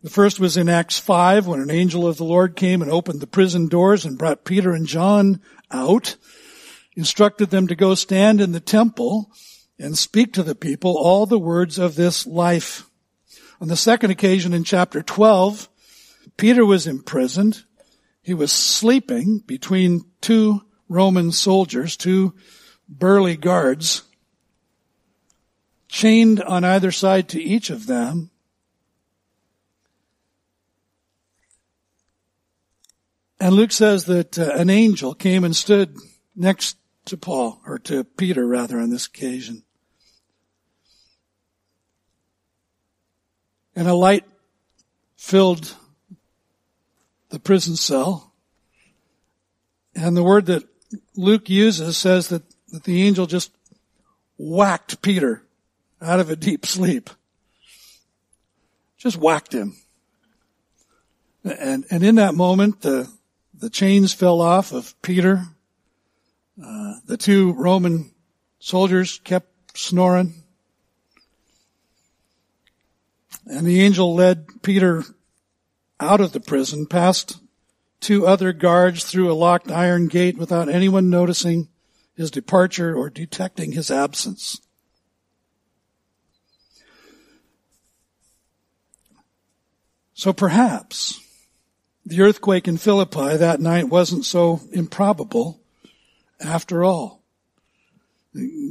The 0.01 0.09
first 0.09 0.39
was 0.39 0.55
in 0.55 0.69
Acts 0.69 0.97
5 0.97 1.45
when 1.45 1.59
an 1.59 1.69
angel 1.69 2.07
of 2.07 2.15
the 2.15 2.23
Lord 2.23 2.55
came 2.55 2.81
and 2.81 2.89
opened 2.89 3.19
the 3.19 3.27
prison 3.27 3.67
doors 3.67 4.05
and 4.05 4.17
brought 4.17 4.45
Peter 4.45 4.71
and 4.71 4.87
John 4.87 5.41
out, 5.71 6.15
instructed 6.95 7.49
them 7.49 7.67
to 7.67 7.75
go 7.75 7.95
stand 7.95 8.39
in 8.39 8.53
the 8.53 8.61
temple 8.61 9.29
and 9.77 9.97
speak 9.97 10.31
to 10.33 10.43
the 10.43 10.55
people 10.55 10.97
all 10.97 11.25
the 11.25 11.37
words 11.37 11.77
of 11.77 11.95
this 11.95 12.25
life. 12.25 12.89
On 13.59 13.67
the 13.67 13.75
second 13.75 14.11
occasion 14.11 14.53
in 14.53 14.63
chapter 14.63 15.01
12, 15.01 15.67
Peter 16.37 16.65
was 16.65 16.87
imprisoned. 16.87 17.63
He 18.21 18.33
was 18.33 18.51
sleeping 18.51 19.39
between 19.39 20.05
two 20.21 20.61
Roman 20.87 21.31
soldiers, 21.31 21.97
two 21.97 22.33
burly 22.87 23.37
guards, 23.37 24.03
chained 25.87 26.41
on 26.41 26.63
either 26.63 26.91
side 26.91 27.29
to 27.29 27.41
each 27.41 27.69
of 27.69 27.87
them. 27.87 28.31
And 33.39 33.55
Luke 33.55 33.71
says 33.71 34.05
that 34.05 34.37
uh, 34.37 34.51
an 34.55 34.69
angel 34.69 35.13
came 35.13 35.43
and 35.43 35.55
stood 35.55 35.97
next 36.35 36.77
to 37.05 37.17
Paul, 37.17 37.61
or 37.65 37.79
to 37.79 38.03
Peter 38.03 38.45
rather 38.45 38.79
on 38.79 38.89
this 38.89 39.07
occasion. 39.07 39.63
And 43.75 43.87
a 43.87 43.93
light 43.93 44.25
filled 45.15 45.75
the 47.29 47.39
prison 47.39 47.75
cell. 47.75 48.33
And 49.95 50.15
the 50.15 50.23
word 50.23 50.47
that 50.47 50.63
Luke 51.15 51.49
uses 51.49 51.97
says 51.97 52.29
that, 52.29 52.43
that 52.71 52.83
the 52.83 53.03
angel 53.03 53.25
just 53.25 53.51
whacked 54.37 55.01
Peter 55.01 55.43
out 56.01 56.19
of 56.19 56.29
a 56.29 56.35
deep 56.35 56.65
sleep. 56.65 57.09
Just 58.97 59.17
whacked 59.17 59.53
him. 59.53 59.75
And, 61.43 61.85
and 61.89 62.03
in 62.03 62.15
that 62.15 62.35
moment, 62.35 62.81
the, 62.81 63.09
the 63.53 63.69
chains 63.69 64.13
fell 64.13 64.41
off 64.41 64.71
of 64.71 64.99
Peter. 65.01 65.43
Uh, 66.63 66.95
the 67.05 67.17
two 67.17 67.53
Roman 67.53 68.11
soldiers 68.59 69.19
kept 69.23 69.77
snoring. 69.77 70.33
And 73.45 73.65
the 73.65 73.81
angel 73.81 74.13
led 74.13 74.61
Peter 74.61 75.03
out 75.99 76.21
of 76.21 76.31
the 76.31 76.39
prison, 76.39 76.85
past 76.85 77.39
two 77.99 78.25
other 78.25 78.53
guards 78.53 79.03
through 79.03 79.31
a 79.31 79.33
locked 79.33 79.71
iron 79.71 80.07
gate 80.07 80.37
without 80.37 80.69
anyone 80.69 81.09
noticing 81.09 81.67
his 82.15 82.31
departure 82.31 82.95
or 82.95 83.09
detecting 83.09 83.71
his 83.71 83.91
absence. 83.91 84.61
So 90.13 90.33
perhaps 90.33 91.19
the 92.05 92.21
earthquake 92.21 92.67
in 92.67 92.77
Philippi 92.77 93.37
that 93.37 93.61
night 93.61 93.87
wasn't 93.87 94.25
so 94.25 94.61
improbable 94.71 95.61
after 96.41 96.83
all. 96.83 97.23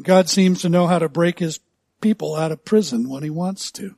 God 0.03 0.29
seems 0.29 0.61
to 0.61 0.69
know 0.69 0.87
how 0.87 0.99
to 0.99 1.09
break 1.09 1.39
his 1.39 1.61
people 2.01 2.35
out 2.35 2.53
of 2.53 2.65
prison 2.65 3.09
when 3.09 3.23
he 3.23 3.31
wants 3.31 3.71
to. 3.73 3.97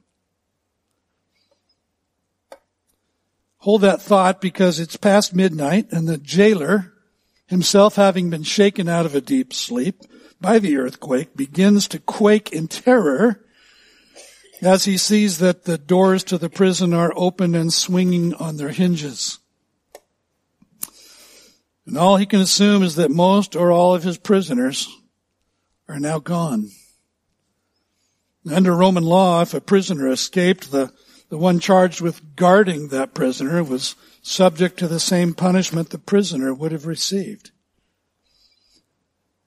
Hold 3.61 3.83
that 3.83 4.01
thought 4.01 4.41
because 4.41 4.81
it's 4.81 4.97
past 4.97 5.35
midnight 5.35 5.89
and 5.91 6.09
the 6.09 6.17
jailer, 6.17 6.95
himself 7.47 7.97
having 7.97 8.31
been 8.31 8.43
shaken 8.43 8.89
out 8.89 9.05
of 9.05 9.15
a 9.15 9.21
deep 9.21 9.53
sleep 9.53 10.03
by 10.41 10.59
the 10.59 10.79
earthquake, 10.79 11.37
begins 11.37 11.87
to 11.89 11.99
quake 11.99 12.53
in 12.53 12.69
terror 12.69 13.45
as 14.63 14.87
he 14.87 14.97
sees 14.97 15.39
that 15.39 15.65
the 15.65 15.77
doors 15.77 16.25
to 16.25 16.39
the 16.39 16.49
prison 16.49 16.95
are 16.95 17.13
open 17.15 17.55
and 17.55 17.71
swinging 17.71 18.33
on 18.35 18.57
their 18.57 18.71
hinges. 18.71 19.39
And 21.85 21.99
all 21.99 22.17
he 22.17 22.25
can 22.25 22.41
assume 22.41 22.83
is 22.83 22.95
that 22.97 23.11
most 23.11 23.55
or 23.55 23.71
all 23.71 23.95
of 23.95 24.05
his 24.05 24.17
prisoners 24.17 24.89
are 25.87 26.01
now 26.01 26.19
gone. 26.19 26.71
Under 28.51 28.75
Roman 28.75 29.05
law, 29.05 29.43
if 29.43 29.53
a 29.53 29.61
prisoner 29.61 30.09
escaped, 30.09 30.71
the 30.71 30.93
the 31.31 31.39
one 31.39 31.61
charged 31.61 32.01
with 32.01 32.37
guarding 32.37 32.89
that 32.89 33.15
prisoner 33.15 33.65
was 33.65 33.95
subject 34.21 34.79
to 34.79 34.89
the 34.89 35.01
same 35.01 35.33
punishment 35.33 35.91
the 35.91 35.99
prisoner 35.99 36.53
would 36.53 36.73
have 36.73 36.87
received. 36.87 37.53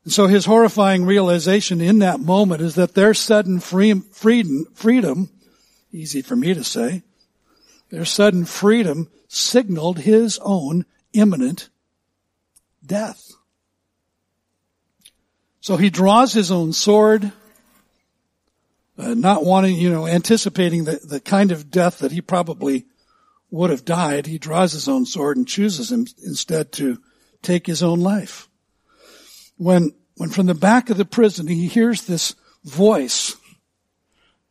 And 0.05 0.11
so 0.11 0.27
his 0.27 0.45
horrifying 0.45 1.05
realization 1.05 1.79
in 1.81 1.99
that 1.99 2.19
moment 2.19 2.61
is 2.61 2.75
that 2.75 2.95
their 2.95 3.13
sudden 3.13 3.59
freedom, 3.59 4.67
freedom, 4.73 5.29
easy 5.91 6.21
for 6.21 6.35
me 6.35 6.53
to 6.53 6.63
say, 6.63 7.03
their 7.89 8.05
sudden 8.05 8.45
freedom 8.45 9.09
signaled 9.27 9.99
his 9.99 10.39
own 10.41 10.85
imminent 11.11 11.69
death. 12.85 13.33
So 15.61 15.77
he 15.77 15.89
draws 15.89 16.33
his 16.33 16.51
own 16.51 16.73
sword, 16.73 17.31
uh, 18.97 19.13
not 19.13 19.43
wanting, 19.43 19.75
you 19.75 19.89
know, 19.89 20.07
anticipating 20.07 20.83
the, 20.83 20.99
the 21.03 21.19
kind 21.19 21.51
of 21.51 21.71
death 21.71 21.99
that 21.99 22.11
he 22.11 22.21
probably 22.21 22.85
would 23.49 23.69
have 23.69 23.85
died, 23.85 24.25
he 24.25 24.37
draws 24.37 24.71
his 24.73 24.87
own 24.87 25.05
sword 25.05 25.37
and 25.37 25.47
chooses 25.47 25.91
him 25.91 26.07
instead 26.23 26.71
to 26.71 26.99
take 27.41 27.67
his 27.67 27.83
own 27.83 27.99
life. 27.99 28.49
When, 29.57 29.93
when 30.15 30.29
from 30.29 30.47
the 30.47 30.55
back 30.55 30.89
of 30.89 30.97
the 30.97 31.05
prison 31.05 31.47
he 31.47 31.67
hears 31.67 32.03
this 32.03 32.35
voice, 32.63 33.35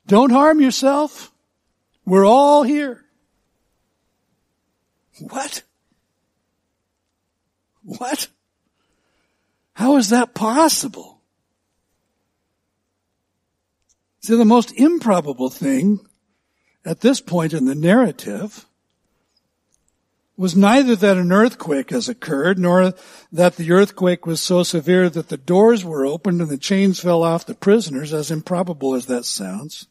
don't 0.07 0.31
harm 0.31 0.61
yourself. 0.61 1.33
We're 2.05 2.27
all 2.27 2.63
here. 2.63 3.05
What? 5.21 5.63
What? 7.85 8.29
How 9.75 9.97
is 9.97 10.11
that 10.11 10.35
possible? 10.35 11.12
See, 14.25 14.37
the 14.37 14.45
most 14.45 14.71
improbable 14.73 15.51
thing 15.51 15.99
at 16.85 17.01
this 17.01 17.21
point 17.21 17.53
in 17.53 17.65
the 17.65 17.75
narrative 17.75 18.67
was 20.37 20.55
neither 20.55 20.95
that 20.95 21.17
an 21.17 21.33
earthquake 21.33 21.91
has 21.91 22.09
occurred, 22.09 22.57
nor 22.57 22.95
that 23.33 23.57
the 23.57 23.73
earthquake 23.73 24.25
was 24.25 24.41
so 24.41 24.63
severe 24.63 25.11
that 25.11 25.29
the 25.29 25.37
doors 25.37 25.85
were 25.85 26.07
opened 26.07 26.41
and 26.41 26.49
the 26.49 26.57
chains 26.57 27.01
fell 27.01 27.25
off 27.25 27.47
the 27.47 27.55
prisoners, 27.55 28.13
as 28.13 28.31
improbable 28.31 28.95
as 28.95 29.07
that 29.07 29.25
sounds. 29.25 29.89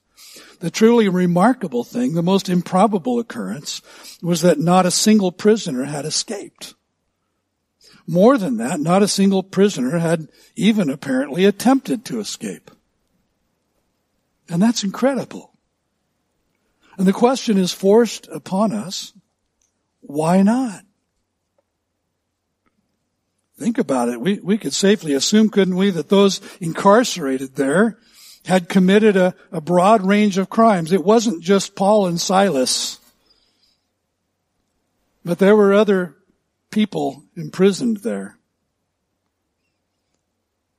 The 0.61 0.71
truly 0.71 1.09
remarkable 1.09 1.83
thing, 1.83 2.13
the 2.13 2.23
most 2.23 2.47
improbable 2.47 3.19
occurrence, 3.19 3.81
was 4.21 4.41
that 4.41 4.59
not 4.59 4.85
a 4.85 4.91
single 4.91 5.33
prisoner 5.33 5.83
had 5.83 6.05
escaped. 6.05 6.73
More 8.07 8.37
than 8.37 8.57
that, 8.57 8.79
not 8.79 9.03
a 9.03 9.09
single 9.09 9.43
prisoner 9.43 9.99
had 9.99 10.29
even 10.55 10.89
apparently 10.89 11.43
attempted 11.43 12.05
to 12.05 12.21
escape. 12.21 12.71
And 14.51 14.61
that's 14.61 14.83
incredible. 14.83 15.53
And 16.97 17.07
the 17.07 17.13
question 17.13 17.57
is 17.57 17.73
forced 17.73 18.27
upon 18.27 18.73
us, 18.73 19.13
why 20.01 20.41
not? 20.43 20.83
Think 23.57 23.77
about 23.77 24.09
it. 24.09 24.19
We, 24.19 24.39
we 24.39 24.57
could 24.57 24.73
safely 24.73 25.13
assume, 25.13 25.49
couldn't 25.49 25.77
we, 25.77 25.89
that 25.91 26.09
those 26.09 26.41
incarcerated 26.59 27.55
there 27.55 27.97
had 28.45 28.67
committed 28.67 29.15
a, 29.15 29.35
a 29.53 29.61
broad 29.61 30.05
range 30.05 30.37
of 30.37 30.49
crimes. 30.49 30.91
It 30.91 31.05
wasn't 31.05 31.41
just 31.41 31.75
Paul 31.75 32.07
and 32.07 32.19
Silas, 32.19 32.99
but 35.23 35.39
there 35.39 35.55
were 35.55 35.73
other 35.73 36.17
people 36.71 37.23
imprisoned 37.37 37.97
there. 37.97 38.37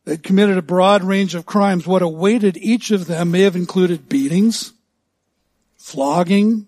They'd 0.04 0.22
committed 0.22 0.58
a 0.58 0.62
broad 0.62 1.04
range 1.04 1.34
of 1.34 1.46
crimes. 1.46 1.86
What 1.86 2.02
awaited 2.02 2.56
each 2.56 2.90
of 2.90 3.06
them 3.06 3.30
may 3.30 3.42
have 3.42 3.54
included 3.54 4.08
beatings, 4.08 4.72
flogging, 5.76 6.66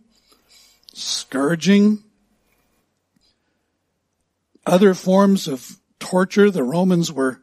scourging, 0.92 2.04
other 4.64 4.94
forms 4.94 5.48
of 5.48 5.78
torture. 5.98 6.50
The 6.50 6.62
Romans 6.62 7.12
were 7.12 7.40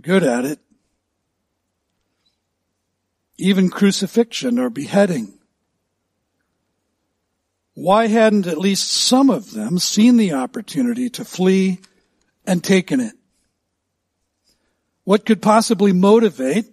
good 0.00 0.22
at 0.22 0.44
it. 0.44 0.58
Even 3.36 3.70
crucifixion 3.70 4.58
or 4.58 4.70
beheading. 4.70 5.34
Why 7.74 8.08
hadn't 8.08 8.46
at 8.46 8.58
least 8.58 8.90
some 8.90 9.30
of 9.30 9.52
them 9.52 9.78
seen 9.78 10.16
the 10.16 10.32
opportunity 10.32 11.08
to 11.10 11.24
flee 11.24 11.80
and 12.46 12.62
taken 12.62 13.00
it? 13.00 13.14
What 15.10 15.26
could 15.26 15.42
possibly 15.42 15.92
motivate 15.92 16.66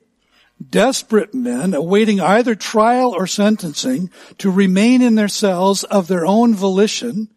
desperate 0.70 1.34
men 1.34 1.74
awaiting 1.74 2.22
either 2.22 2.54
trial 2.54 3.12
or 3.12 3.26
sentencing 3.26 4.12
to 4.38 4.52
remain 4.52 5.02
in 5.02 5.16
their 5.16 5.28
cells 5.28 5.84
of 5.86 6.08
their 6.08 6.24
own 6.24 6.54
volition 6.54 7.30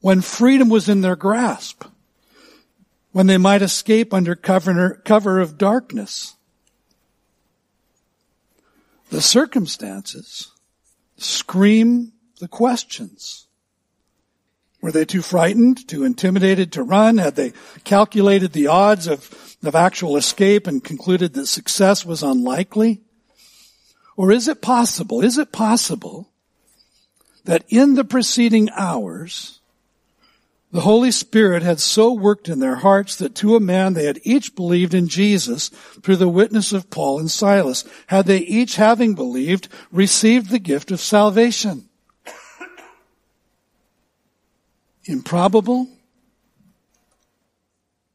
when 0.00 0.22
freedom 0.22 0.70
was 0.70 0.88
in 0.88 1.02
their 1.02 1.14
grasp, 1.14 1.84
when 3.12 3.26
they 3.26 3.36
might 3.36 3.60
escape 3.60 4.14
under 4.14 4.34
cover, 4.34 5.40
of 5.40 5.58
darkness? 5.58 6.36
The 9.10 9.20
circumstances 9.20 10.52
scream 11.18 12.14
the 12.40 12.48
questions. 12.48 13.46
Were 14.80 14.90
they 14.90 15.04
too 15.04 15.20
frightened, 15.20 15.86
too 15.86 16.02
intimidated 16.02 16.72
to 16.72 16.82
run? 16.82 17.18
Had 17.18 17.36
they 17.36 17.52
calculated 17.84 18.52
the 18.52 18.68
odds 18.68 19.06
of, 19.06 19.43
of 19.66 19.74
actual 19.74 20.16
escape 20.16 20.66
and 20.66 20.82
concluded 20.82 21.34
that 21.34 21.46
success 21.46 22.04
was 22.04 22.22
unlikely? 22.22 23.00
Or 24.16 24.30
is 24.30 24.48
it 24.48 24.62
possible, 24.62 25.22
is 25.22 25.38
it 25.38 25.52
possible 25.52 26.30
that 27.44 27.64
in 27.68 27.94
the 27.94 28.04
preceding 28.04 28.70
hours, 28.70 29.60
the 30.74 30.80
Holy 30.80 31.10
Spirit 31.12 31.62
had 31.62 31.78
so 31.78 32.12
worked 32.12 32.48
in 32.48 32.58
their 32.58 32.76
hearts 32.76 33.14
that 33.16 33.36
to 33.36 33.54
a 33.54 33.60
man 33.60 33.94
they 33.94 34.06
had 34.06 34.18
each 34.24 34.56
believed 34.56 34.92
in 34.92 35.06
Jesus 35.06 35.68
through 36.02 36.16
the 36.16 36.28
witness 36.28 36.72
of 36.72 36.90
Paul 36.90 37.20
and 37.20 37.30
Silas. 37.30 37.84
Had 38.08 38.26
they 38.26 38.38
each 38.38 38.74
having 38.74 39.14
believed 39.14 39.68
received 39.92 40.50
the 40.50 40.58
gift 40.58 40.90
of 40.90 41.00
salvation? 41.00 41.88
Improbable? 45.04 45.88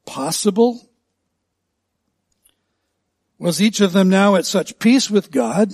Possible? 0.05 0.88
Was 3.39 3.61
each 3.61 3.81
of 3.81 3.93
them 3.93 4.09
now 4.09 4.35
at 4.35 4.45
such 4.45 4.79
peace 4.79 5.09
with 5.09 5.31
God 5.31 5.73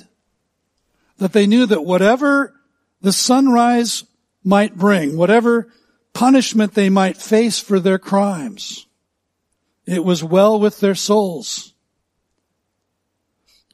that 1.17 1.33
they 1.33 1.47
knew 1.47 1.65
that 1.65 1.83
whatever 1.83 2.53
the 3.01 3.11
sunrise 3.11 4.03
might 4.43 4.75
bring, 4.75 5.17
whatever 5.17 5.67
punishment 6.13 6.73
they 6.73 6.89
might 6.89 7.17
face 7.17 7.59
for 7.59 7.79
their 7.79 7.99
crimes, 7.99 8.85
it 9.85 10.03
was 10.03 10.23
well 10.23 10.59
with 10.59 10.79
their 10.79 10.95
souls 10.95 11.73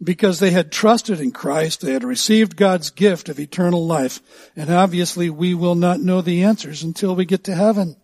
because 0.04 0.40
they 0.40 0.52
had 0.52 0.72
trusted 0.72 1.20
in 1.20 1.32
Christ, 1.32 1.82
they 1.82 1.94
had 1.94 2.04
received 2.04 2.56
God's 2.56 2.90
gift 2.90 3.30
of 3.30 3.40
eternal 3.40 3.86
life. 3.86 4.20
And 4.56 4.70
obviously 4.72 5.30
we 5.30 5.54
will 5.54 5.76
not 5.76 6.00
know 6.00 6.22
the 6.22 6.44
answers 6.44 6.84
until 6.84 7.16
we 7.16 7.26
get 7.26 7.44
to 7.46 7.56
heaven. 7.56 7.96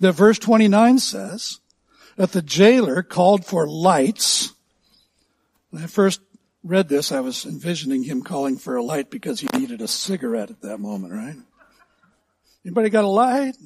The 0.00 0.12
verse 0.12 0.38
29 0.38 0.98
says 0.98 1.60
that 2.16 2.32
the 2.32 2.42
jailer 2.42 3.02
called 3.02 3.44
for 3.44 3.68
lights. 3.68 4.53
When 5.74 5.82
I 5.82 5.88
first 5.88 6.20
read 6.62 6.88
this, 6.88 7.10
I 7.10 7.18
was 7.18 7.44
envisioning 7.44 8.04
him 8.04 8.22
calling 8.22 8.58
for 8.58 8.76
a 8.76 8.82
light 8.82 9.10
because 9.10 9.40
he 9.40 9.48
needed 9.58 9.80
a 9.80 9.88
cigarette 9.88 10.50
at 10.50 10.60
that 10.60 10.78
moment, 10.78 11.12
right? 11.12 11.34
Anybody 12.64 12.90
got 12.90 13.02
a 13.02 13.08
light? 13.08 13.56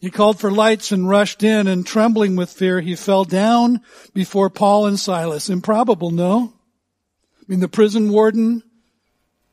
He 0.00 0.08
called 0.08 0.40
for 0.40 0.50
lights 0.50 0.92
and 0.92 1.06
rushed 1.06 1.42
in 1.42 1.66
and 1.66 1.86
trembling 1.86 2.36
with 2.36 2.50
fear, 2.50 2.80
he 2.80 2.96
fell 2.96 3.26
down 3.26 3.82
before 4.14 4.48
Paul 4.48 4.86
and 4.86 4.98
Silas. 4.98 5.50
Improbable, 5.50 6.10
no? 6.10 6.54
I 7.38 7.44
mean, 7.48 7.60
the 7.60 7.68
prison 7.68 8.10
warden 8.10 8.62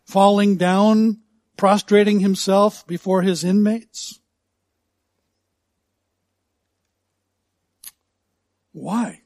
falling 0.06 0.56
down, 0.56 1.20
prostrating 1.58 2.22
himself 2.22 2.88
before 2.88 3.24
his 3.24 3.44
inmates. 3.44 4.22
Why? 8.72 9.19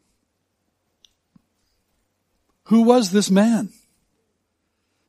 Who 2.66 2.84
was 2.84 3.12
this 3.12 3.30
man? 3.30 3.70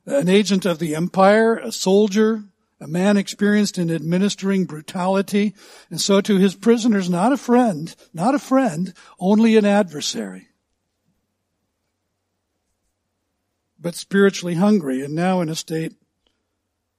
An 0.05 0.29
agent 0.29 0.65
of 0.65 0.79
the 0.79 0.95
empire, 0.95 1.55
a 1.55 1.71
soldier, 1.71 2.43
a 2.79 2.87
man 2.87 3.17
experienced 3.17 3.77
in 3.77 3.89
administering 3.89 4.65
brutality, 4.65 5.55
and 5.89 5.99
so 5.99 6.21
to 6.21 6.37
his 6.37 6.55
prisoners, 6.55 7.09
not 7.09 7.31
a 7.31 7.37
friend, 7.37 7.95
not 8.13 8.35
a 8.35 8.39
friend, 8.39 8.93
only 9.19 9.55
an 9.55 9.65
adversary. 9.65 10.49
But 13.79 13.95
spiritually 13.95 14.55
hungry 14.55 15.03
and 15.03 15.15
now 15.15 15.41
in 15.41 15.49
a 15.49 15.55
state 15.55 15.93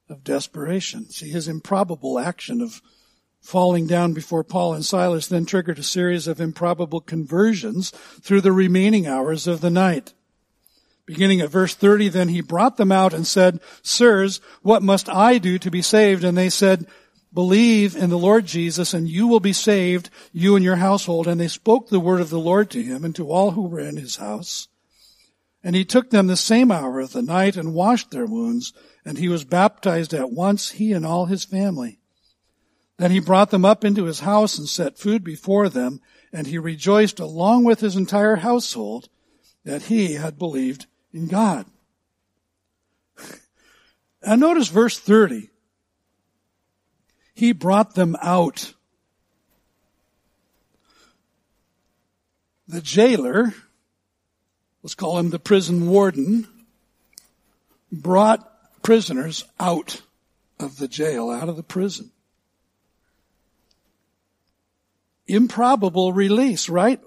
of 0.08 0.24
desperation. 0.24 1.10
See, 1.10 1.28
his 1.28 1.48
improbable 1.48 2.18
action 2.18 2.60
of 2.60 2.80
falling 3.40 3.86
down 3.86 4.12
before 4.12 4.42
Paul 4.42 4.74
and 4.74 4.84
Silas 4.84 5.26
then 5.26 5.46
triggered 5.46 5.78
a 5.78 5.84
series 5.84 6.26
of 6.26 6.40
improbable 6.40 7.00
conversions 7.00 7.90
through 8.20 8.40
the 8.40 8.52
remaining 8.52 9.06
hours 9.06 9.46
of 9.46 9.60
the 9.60 9.70
night. 9.70 10.14
Beginning 11.06 11.40
at 11.40 11.50
verse 11.50 11.74
30, 11.74 12.08
then 12.08 12.28
he 12.28 12.40
brought 12.40 12.76
them 12.76 12.90
out 12.90 13.14
and 13.14 13.24
said, 13.26 13.60
Sirs, 13.82 14.40
what 14.62 14.82
must 14.82 15.08
I 15.08 15.38
do 15.38 15.56
to 15.60 15.70
be 15.70 15.80
saved? 15.80 16.24
And 16.24 16.36
they 16.36 16.50
said, 16.50 16.86
Believe 17.32 17.94
in 17.94 18.10
the 18.10 18.18
Lord 18.18 18.46
Jesus 18.46 18.92
and 18.92 19.08
you 19.08 19.26
will 19.26 19.40
be 19.40 19.52
saved, 19.52 20.10
you 20.32 20.56
and 20.56 20.64
your 20.64 20.76
household. 20.76 21.28
And 21.28 21.40
they 21.40 21.48
spoke 21.48 21.88
the 21.88 22.00
word 22.00 22.20
of 22.20 22.30
the 22.30 22.40
Lord 22.40 22.70
to 22.70 22.82
him 22.82 23.04
and 23.04 23.14
to 23.14 23.30
all 23.30 23.52
who 23.52 23.68
were 23.68 23.78
in 23.78 23.96
his 23.96 24.16
house. 24.16 24.68
And 25.62 25.76
he 25.76 25.84
took 25.84 26.10
them 26.10 26.26
the 26.26 26.36
same 26.36 26.72
hour 26.72 26.98
of 26.98 27.12
the 27.12 27.22
night 27.22 27.56
and 27.56 27.74
washed 27.74 28.10
their 28.10 28.26
wounds, 28.26 28.72
and 29.04 29.18
he 29.18 29.28
was 29.28 29.44
baptized 29.44 30.14
at 30.14 30.30
once, 30.30 30.70
he 30.70 30.92
and 30.92 31.04
all 31.04 31.26
his 31.26 31.44
family. 31.44 31.98
Then 32.98 33.10
he 33.10 33.20
brought 33.20 33.50
them 33.50 33.64
up 33.64 33.84
into 33.84 34.04
his 34.04 34.20
house 34.20 34.58
and 34.58 34.68
set 34.68 34.98
food 34.98 35.22
before 35.22 35.68
them, 35.68 36.00
and 36.32 36.46
he 36.46 36.58
rejoiced 36.58 37.20
along 37.20 37.64
with 37.64 37.80
his 37.80 37.96
entire 37.96 38.36
household 38.36 39.08
that 39.64 39.82
he 39.82 40.14
had 40.14 40.38
believed 40.38 40.86
in 41.12 41.26
God. 41.26 41.66
And 44.22 44.40
notice 44.40 44.66
verse 44.66 44.98
30. 44.98 45.50
He 47.32 47.52
brought 47.52 47.94
them 47.94 48.16
out. 48.20 48.72
The 52.66 52.80
jailer, 52.80 53.54
let's 54.82 54.96
call 54.96 55.18
him 55.18 55.30
the 55.30 55.38
prison 55.38 55.88
warden, 55.88 56.48
brought 57.92 58.82
prisoners 58.82 59.44
out 59.60 60.02
of 60.58 60.78
the 60.78 60.88
jail, 60.88 61.30
out 61.30 61.48
of 61.48 61.56
the 61.56 61.62
prison. 61.62 62.10
Improbable 65.28 66.12
release, 66.12 66.68
right? 66.68 67.00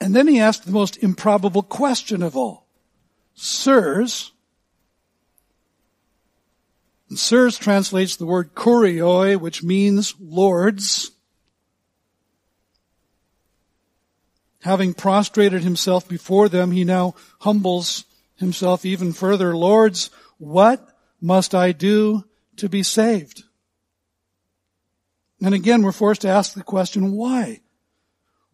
And 0.00 0.14
then 0.14 0.28
he 0.28 0.40
asked 0.40 0.64
the 0.66 0.72
most 0.72 1.02
improbable 1.02 1.62
question 1.62 2.22
of 2.22 2.36
all. 2.36 2.66
Sirs, 3.34 4.32
and 7.08 7.18
sirs 7.18 7.58
translates 7.58 8.16
the 8.16 8.26
word 8.26 8.54
kurioi, 8.54 9.38
which 9.38 9.62
means 9.62 10.14
lords. 10.20 11.12
Having 14.62 14.94
prostrated 14.94 15.62
himself 15.62 16.08
before 16.08 16.48
them, 16.48 16.72
he 16.72 16.82
now 16.82 17.14
humbles 17.40 18.04
himself 18.34 18.84
even 18.84 19.12
further. 19.12 19.56
Lords, 19.56 20.10
what 20.38 20.86
must 21.20 21.54
I 21.54 21.72
do 21.72 22.24
to 22.56 22.68
be 22.68 22.82
saved? 22.82 23.44
And 25.40 25.54
again, 25.54 25.82
we're 25.82 25.92
forced 25.92 26.22
to 26.22 26.28
ask 26.28 26.54
the 26.54 26.62
question, 26.62 27.12
why? 27.12 27.60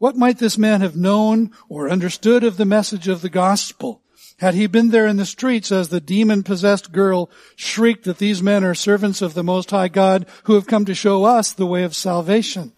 What 0.02 0.16
might 0.16 0.38
this 0.38 0.58
man 0.58 0.80
have 0.80 0.96
known 0.96 1.52
or 1.68 1.88
understood 1.88 2.42
of 2.42 2.56
the 2.56 2.64
message 2.64 3.06
of 3.06 3.22
the 3.22 3.28
gospel? 3.28 4.02
Had 4.38 4.54
he 4.56 4.66
been 4.66 4.88
there 4.88 5.06
in 5.06 5.16
the 5.16 5.24
streets 5.24 5.70
as 5.70 5.90
the 5.90 6.00
demon 6.00 6.42
possessed 6.42 6.90
girl 6.90 7.30
shrieked 7.54 8.02
that 8.02 8.18
these 8.18 8.42
men 8.42 8.64
are 8.64 8.74
servants 8.74 9.22
of 9.22 9.34
the 9.34 9.44
Most 9.44 9.70
High 9.70 9.86
God 9.86 10.26
who 10.42 10.56
have 10.56 10.66
come 10.66 10.84
to 10.86 10.94
show 10.96 11.22
us 11.22 11.52
the 11.52 11.66
way 11.66 11.84
of 11.84 11.94
salvation? 11.94 12.72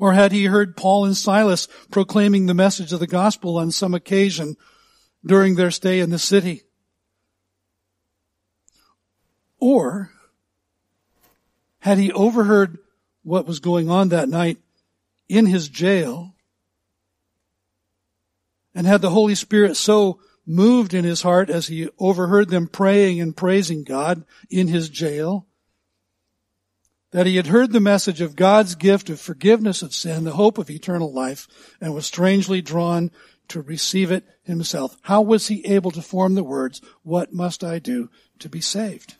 Or 0.00 0.12
had 0.12 0.32
he 0.32 0.46
heard 0.46 0.76
Paul 0.76 1.04
and 1.04 1.16
Silas 1.16 1.68
proclaiming 1.92 2.46
the 2.46 2.52
message 2.52 2.92
of 2.92 2.98
the 2.98 3.06
gospel 3.06 3.56
on 3.56 3.70
some 3.70 3.94
occasion 3.94 4.56
during 5.24 5.54
their 5.54 5.70
stay 5.70 6.00
in 6.00 6.10
the 6.10 6.18
city? 6.18 6.64
Or 9.60 10.10
had 11.78 11.98
he 11.98 12.10
overheard 12.10 12.78
what 13.22 13.46
was 13.46 13.60
going 13.60 13.88
on 13.88 14.08
that 14.08 14.28
night 14.28 14.58
in 15.28 15.46
his 15.46 15.68
jail 15.68 16.34
and 18.74 18.86
had 18.86 19.00
the 19.00 19.10
Holy 19.10 19.34
Spirit 19.34 19.76
so 19.76 20.20
moved 20.46 20.94
in 20.94 21.04
his 21.04 21.22
heart 21.22 21.50
as 21.50 21.66
he 21.66 21.88
overheard 21.98 22.48
them 22.50 22.68
praying 22.68 23.20
and 23.20 23.36
praising 23.36 23.82
God 23.84 24.24
in 24.48 24.68
his 24.68 24.88
jail 24.88 25.46
that 27.12 27.26
he 27.26 27.36
had 27.36 27.46
heard 27.46 27.72
the 27.72 27.80
message 27.80 28.20
of 28.20 28.36
God's 28.36 28.74
gift 28.74 29.08
of 29.08 29.18
forgiveness 29.18 29.80
of 29.80 29.94
sin, 29.94 30.24
the 30.24 30.32
hope 30.32 30.58
of 30.58 30.68
eternal 30.68 31.12
life, 31.12 31.48
and 31.80 31.94
was 31.94 32.06
strangely 32.06 32.60
drawn 32.60 33.10
to 33.48 33.62
receive 33.62 34.10
it 34.10 34.24
himself. 34.42 34.96
How 35.02 35.22
was 35.22 35.48
he 35.48 35.64
able 35.66 35.90
to 35.92 36.02
form 36.02 36.34
the 36.34 36.44
words, 36.44 36.82
what 37.02 37.32
must 37.32 37.64
I 37.64 37.78
do 37.78 38.10
to 38.40 38.48
be 38.48 38.60
saved? 38.60 39.14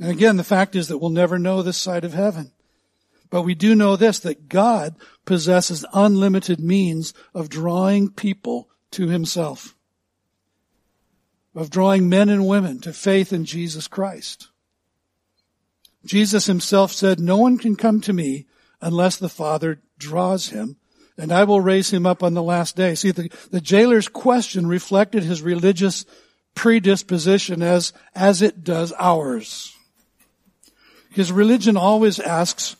And 0.00 0.10
again, 0.10 0.36
the 0.36 0.44
fact 0.44 0.74
is 0.74 0.88
that 0.88 0.98
we'll 0.98 1.10
never 1.10 1.38
know 1.38 1.62
this 1.62 1.76
side 1.76 2.04
of 2.04 2.14
heaven. 2.14 2.52
But 3.30 3.42
we 3.42 3.54
do 3.54 3.74
know 3.74 3.96
this, 3.96 4.18
that 4.20 4.48
God 4.48 4.96
possesses 5.24 5.84
unlimited 5.92 6.60
means 6.60 7.14
of 7.32 7.48
drawing 7.48 8.10
people 8.10 8.68
to 8.90 9.08
himself. 9.08 9.76
Of 11.54 11.70
drawing 11.70 12.08
men 12.08 12.28
and 12.28 12.46
women 12.46 12.80
to 12.80 12.92
faith 12.92 13.32
in 13.32 13.44
Jesus 13.44 13.86
Christ. 13.88 14.48
Jesus 16.04 16.46
himself 16.46 16.92
said, 16.92 17.20
no 17.20 17.36
one 17.36 17.58
can 17.58 17.76
come 17.76 18.00
to 18.00 18.12
me 18.12 18.46
unless 18.80 19.16
the 19.16 19.28
Father 19.28 19.80
draws 19.98 20.48
him, 20.48 20.76
and 21.18 21.30
I 21.30 21.44
will 21.44 21.60
raise 21.60 21.92
him 21.92 22.06
up 22.06 22.22
on 22.22 22.34
the 22.34 22.42
last 22.42 22.74
day. 22.74 22.94
See, 22.94 23.10
the, 23.10 23.30
the 23.50 23.60
jailer's 23.60 24.08
question 24.08 24.66
reflected 24.66 25.22
his 25.22 25.42
religious 25.42 26.06
predisposition 26.54 27.62
as, 27.62 27.92
as 28.14 28.42
it 28.42 28.64
does 28.64 28.92
ours. 28.98 29.74
His 31.10 31.30
religion 31.30 31.76
always 31.76 32.18
asks, 32.18 32.76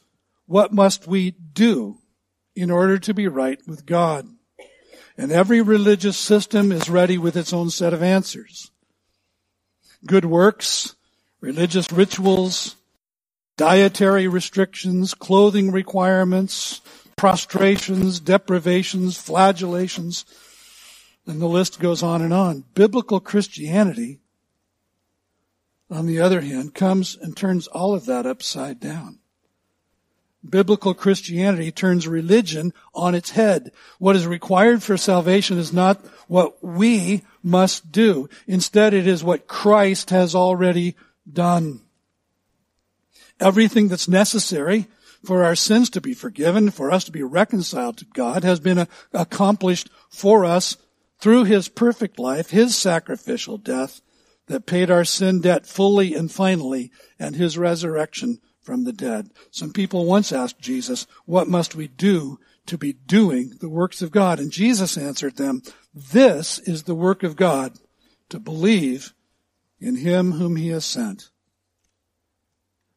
what 0.50 0.72
must 0.72 1.06
we 1.06 1.30
do 1.30 1.96
in 2.56 2.72
order 2.72 2.98
to 2.98 3.14
be 3.14 3.28
right 3.28 3.60
with 3.68 3.86
God? 3.86 4.26
And 5.16 5.30
every 5.30 5.60
religious 5.60 6.16
system 6.16 6.72
is 6.72 6.90
ready 6.90 7.16
with 7.18 7.36
its 7.36 7.52
own 7.52 7.70
set 7.70 7.92
of 7.92 8.02
answers. 8.02 8.72
Good 10.04 10.24
works, 10.24 10.96
religious 11.40 11.92
rituals, 11.92 12.74
dietary 13.56 14.26
restrictions, 14.26 15.14
clothing 15.14 15.70
requirements, 15.70 16.80
prostrations, 17.14 18.18
deprivations, 18.18 19.16
flagellations, 19.16 20.24
and 21.28 21.40
the 21.40 21.46
list 21.46 21.78
goes 21.78 22.02
on 22.02 22.22
and 22.22 22.34
on. 22.34 22.64
Biblical 22.74 23.20
Christianity, 23.20 24.18
on 25.88 26.06
the 26.06 26.18
other 26.20 26.40
hand, 26.40 26.74
comes 26.74 27.16
and 27.16 27.36
turns 27.36 27.68
all 27.68 27.94
of 27.94 28.06
that 28.06 28.26
upside 28.26 28.80
down. 28.80 29.19
Biblical 30.48 30.94
Christianity 30.94 31.70
turns 31.70 32.08
religion 32.08 32.72
on 32.94 33.14
its 33.14 33.30
head. 33.30 33.72
What 33.98 34.16
is 34.16 34.26
required 34.26 34.82
for 34.82 34.96
salvation 34.96 35.58
is 35.58 35.72
not 35.72 36.04
what 36.28 36.64
we 36.64 37.22
must 37.42 37.92
do. 37.92 38.28
Instead, 38.46 38.94
it 38.94 39.06
is 39.06 39.22
what 39.22 39.46
Christ 39.46 40.10
has 40.10 40.34
already 40.34 40.96
done. 41.30 41.80
Everything 43.38 43.88
that's 43.88 44.08
necessary 44.08 44.86
for 45.24 45.44
our 45.44 45.54
sins 45.54 45.90
to 45.90 46.00
be 46.00 46.14
forgiven, 46.14 46.70
for 46.70 46.90
us 46.90 47.04
to 47.04 47.12
be 47.12 47.22
reconciled 47.22 47.98
to 47.98 48.06
God, 48.06 48.42
has 48.42 48.60
been 48.60 48.78
uh, 48.78 48.86
accomplished 49.12 49.90
for 50.08 50.46
us 50.46 50.78
through 51.18 51.44
His 51.44 51.68
perfect 51.68 52.18
life, 52.18 52.50
His 52.50 52.76
sacrificial 52.76 53.58
death 53.58 54.00
that 54.46 54.66
paid 54.66 54.90
our 54.90 55.04
sin 55.04 55.42
debt 55.42 55.66
fully 55.66 56.14
and 56.14 56.32
finally, 56.32 56.90
and 57.18 57.36
His 57.36 57.58
resurrection 57.58 58.40
from 58.70 58.84
the 58.84 58.92
dead. 58.92 59.28
Some 59.50 59.72
people 59.72 60.04
once 60.04 60.30
asked 60.30 60.60
Jesus, 60.60 61.08
what 61.24 61.48
must 61.48 61.74
we 61.74 61.88
do 61.88 62.38
to 62.66 62.78
be 62.78 62.92
doing 62.92 63.54
the 63.60 63.68
works 63.68 64.00
of 64.00 64.12
God? 64.12 64.38
And 64.38 64.52
Jesus 64.52 64.96
answered 64.96 65.34
them, 65.34 65.62
this 65.92 66.60
is 66.60 66.84
the 66.84 66.94
work 66.94 67.24
of 67.24 67.34
God, 67.34 67.72
to 68.28 68.38
believe 68.38 69.12
in 69.80 69.96
him 69.96 70.30
whom 70.30 70.54
he 70.54 70.68
has 70.68 70.84
sent. 70.84 71.30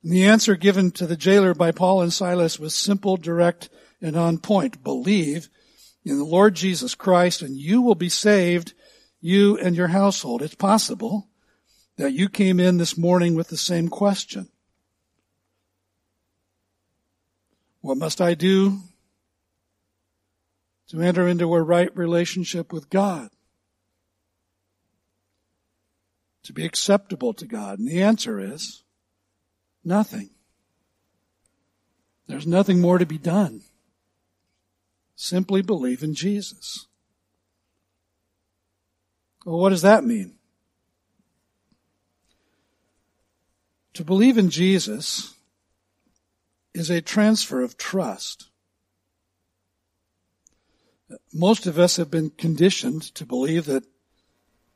And 0.04 0.14
the 0.14 0.26
answer 0.26 0.56
given 0.56 0.92
to 0.92 1.08
the 1.08 1.18
jailer 1.18 1.56
by 1.56 1.72
Paul 1.72 2.04
and 2.04 2.14
Silas 2.14 2.60
was 2.60 2.76
simple, 2.76 3.18
direct, 3.18 3.70
and 4.00 4.16
on 4.16 4.38
point. 4.38 4.84
Believe 4.84 5.50
in 6.06 6.20
the 6.20 6.24
Lord 6.24 6.54
Jesus 6.54 6.94
Christ 6.94 7.42
and 7.42 7.58
you 7.58 7.82
will 7.82 7.96
be 7.96 8.10
saved, 8.10 8.76
you 9.22 9.58
and 9.58 9.76
your 9.76 9.88
household. 9.88 10.44
It's 10.44 10.54
possible 10.54 11.30
that 11.98 12.14
you 12.14 12.30
came 12.30 12.60
in 12.60 12.78
this 12.78 12.96
morning 12.96 13.34
with 13.34 13.48
the 13.48 13.58
same 13.58 13.88
question. 13.88 14.50
What 17.84 17.98
must 17.98 18.22
I 18.22 18.34
do 18.34 18.80
to 20.88 21.02
enter 21.02 21.28
into 21.28 21.54
a 21.54 21.62
right 21.62 21.94
relationship 21.98 22.72
with 22.72 22.90
God? 22.90 23.30
To 26.44 26.54
be 26.54 26.64
acceptable 26.64 27.34
to 27.34 27.46
God? 27.46 27.80
And 27.80 27.88
the 27.90 28.02
answer 28.02 28.40
is 28.40 28.84
nothing. 29.84 30.30
There's 32.28 32.48
nothing 32.48 32.80
more 32.80 33.00
to 33.00 33.06
be 33.06 33.18
done. 33.18 33.64
Simply 35.18 35.62
believe 35.62 36.04
in 36.04 36.16
Jesus. 36.16 36.88
Well, 39.46 39.60
what 39.60 39.72
does 39.72 39.82
that 39.82 40.06
mean? 40.06 40.36
To 43.96 44.06
believe 44.06 44.38
in 44.38 44.50
Jesus 44.50 45.34
is 46.74 46.90
a 46.90 47.02
transfer 47.02 47.62
of 47.62 47.78
trust. 47.78 48.50
Most 51.32 51.68
of 51.68 51.78
us 51.78 51.98
have 51.98 52.10
been 52.10 52.32
conditioned 52.32 53.04
to 53.16 53.26
believe 53.26 53.66
that, 53.66 53.84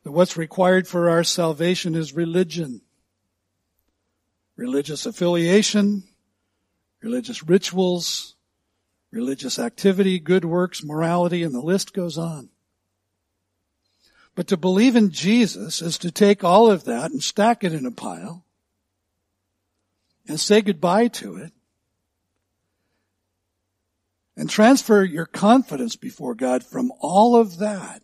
that 0.04 0.12
what's 0.12 0.38
required 0.38 0.88
for 0.88 1.10
our 1.10 1.24
salvation 1.24 1.96
is 1.96 2.14
religion, 2.14 2.82
religious 4.56 5.06
affiliation, 5.06 6.04
religious 7.02 7.44
rituals, 7.44 8.36
religious 9.12 9.58
activity, 9.58 10.20
good 10.20 10.46
works, 10.46 10.84
morality, 10.84 11.42
and 11.42 11.56
the 11.56 11.62
list 11.62 11.94
goes 11.94 12.18
on. 12.18 12.50
But 14.36 14.48
to 14.48 14.58
believe 14.58 14.96
in 14.96 15.10
Jesus 15.10 15.82
is 15.82 15.98
to 16.00 16.12
take 16.12 16.44
all 16.44 16.70
of 16.70 16.84
that 16.84 17.10
and 17.10 17.24
stack 17.24 17.64
it 17.64 17.74
in 17.74 17.88
a 17.88 17.92
pile 17.92 18.46
and 20.28 20.40
say 20.40 20.62
goodbye 20.62 21.08
to 21.08 21.38
it 21.38 21.54
and 24.38 24.48
transfer 24.48 25.04
your 25.04 25.26
confidence 25.26 25.96
before 25.96 26.36
God 26.36 26.64
from 26.64 26.92
all 27.00 27.36
of 27.36 27.58
that 27.58 28.04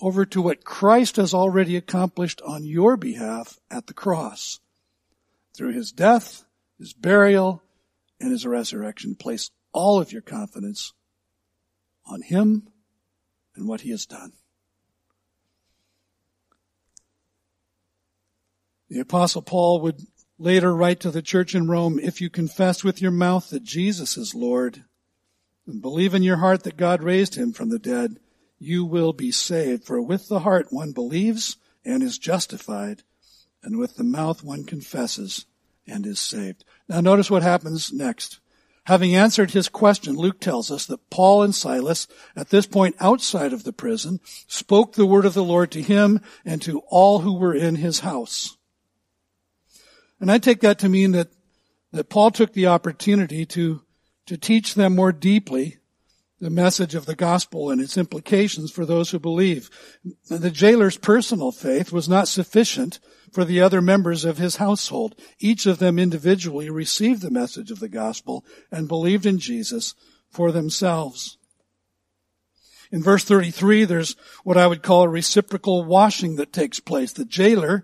over 0.00 0.24
to 0.24 0.40
what 0.42 0.64
Christ 0.64 1.16
has 1.16 1.34
already 1.34 1.76
accomplished 1.76 2.40
on 2.40 2.64
your 2.64 2.96
behalf 2.96 3.60
at 3.70 3.86
the 3.86 3.94
cross. 3.94 4.58
Through 5.54 5.74
his 5.74 5.92
death, 5.92 6.44
his 6.78 6.94
burial, 6.94 7.62
and 8.18 8.32
his 8.32 8.46
resurrection, 8.46 9.14
place 9.14 9.50
all 9.72 10.00
of 10.00 10.12
your 10.12 10.22
confidence 10.22 10.94
on 12.06 12.22
him 12.22 12.68
and 13.54 13.68
what 13.68 13.82
he 13.82 13.90
has 13.90 14.06
done. 14.06 14.32
The 18.88 19.00
apostle 19.00 19.42
Paul 19.42 19.82
would 19.82 20.00
later 20.42 20.74
write 20.74 20.98
to 21.00 21.10
the 21.10 21.22
church 21.22 21.54
in 21.54 21.68
Rome, 21.68 22.00
if 22.00 22.20
you 22.20 22.28
confess 22.28 22.82
with 22.82 23.00
your 23.00 23.12
mouth 23.12 23.50
that 23.50 23.62
Jesus 23.62 24.16
is 24.16 24.34
Lord 24.34 24.84
and 25.66 25.80
believe 25.80 26.14
in 26.14 26.24
your 26.24 26.38
heart 26.38 26.64
that 26.64 26.76
God 26.76 27.02
raised 27.02 27.36
him 27.36 27.52
from 27.52 27.68
the 27.68 27.78
dead, 27.78 28.18
you 28.58 28.84
will 28.84 29.12
be 29.12 29.30
saved. 29.30 29.84
For 29.84 30.02
with 30.02 30.28
the 30.28 30.40
heart 30.40 30.72
one 30.72 30.92
believes 30.92 31.56
and 31.84 32.02
is 32.02 32.18
justified, 32.18 33.02
and 33.62 33.78
with 33.78 33.96
the 33.96 34.04
mouth 34.04 34.42
one 34.42 34.64
confesses 34.64 35.46
and 35.86 36.04
is 36.06 36.18
saved. 36.18 36.64
Now 36.88 37.00
notice 37.00 37.30
what 37.30 37.42
happens 37.42 37.92
next. 37.92 38.40
Having 38.86 39.14
answered 39.14 39.52
his 39.52 39.68
question, 39.68 40.16
Luke 40.16 40.40
tells 40.40 40.72
us 40.72 40.86
that 40.86 41.08
Paul 41.08 41.44
and 41.44 41.54
Silas, 41.54 42.08
at 42.34 42.50
this 42.50 42.66
point 42.66 42.96
outside 42.98 43.52
of 43.52 43.62
the 43.62 43.72
prison, 43.72 44.18
spoke 44.48 44.94
the 44.94 45.06
word 45.06 45.24
of 45.24 45.34
the 45.34 45.44
Lord 45.44 45.70
to 45.70 45.82
him 45.82 46.20
and 46.44 46.60
to 46.62 46.80
all 46.88 47.20
who 47.20 47.38
were 47.38 47.54
in 47.54 47.76
his 47.76 48.00
house. 48.00 48.56
And 50.22 50.30
I 50.30 50.38
take 50.38 50.60
that 50.60 50.78
to 50.78 50.88
mean 50.88 51.10
that, 51.12 51.32
that 51.90 52.08
Paul 52.08 52.30
took 52.30 52.52
the 52.52 52.68
opportunity 52.68 53.44
to, 53.46 53.82
to 54.26 54.38
teach 54.38 54.74
them 54.74 54.94
more 54.94 55.10
deeply 55.10 55.78
the 56.38 56.48
message 56.48 56.94
of 56.94 57.06
the 57.06 57.16
gospel 57.16 57.70
and 57.70 57.80
its 57.80 57.98
implications 57.98 58.70
for 58.70 58.86
those 58.86 59.10
who 59.10 59.18
believe. 59.18 59.68
The 60.28 60.52
jailer's 60.52 60.96
personal 60.96 61.50
faith 61.50 61.90
was 61.90 62.08
not 62.08 62.28
sufficient 62.28 63.00
for 63.32 63.44
the 63.44 63.60
other 63.60 63.82
members 63.82 64.24
of 64.24 64.38
his 64.38 64.56
household. 64.56 65.16
Each 65.40 65.66
of 65.66 65.80
them 65.80 65.98
individually 65.98 66.70
received 66.70 67.22
the 67.22 67.30
message 67.30 67.72
of 67.72 67.80
the 67.80 67.88
gospel 67.88 68.44
and 68.70 68.86
believed 68.86 69.26
in 69.26 69.40
Jesus 69.40 69.96
for 70.30 70.52
themselves. 70.52 71.36
In 72.92 73.02
verse 73.02 73.24
33, 73.24 73.86
there's 73.86 74.14
what 74.44 74.56
I 74.56 74.68
would 74.68 74.84
call 74.84 75.02
a 75.02 75.08
reciprocal 75.08 75.82
washing 75.82 76.36
that 76.36 76.52
takes 76.52 76.78
place. 76.78 77.12
The 77.12 77.24
jailer, 77.24 77.82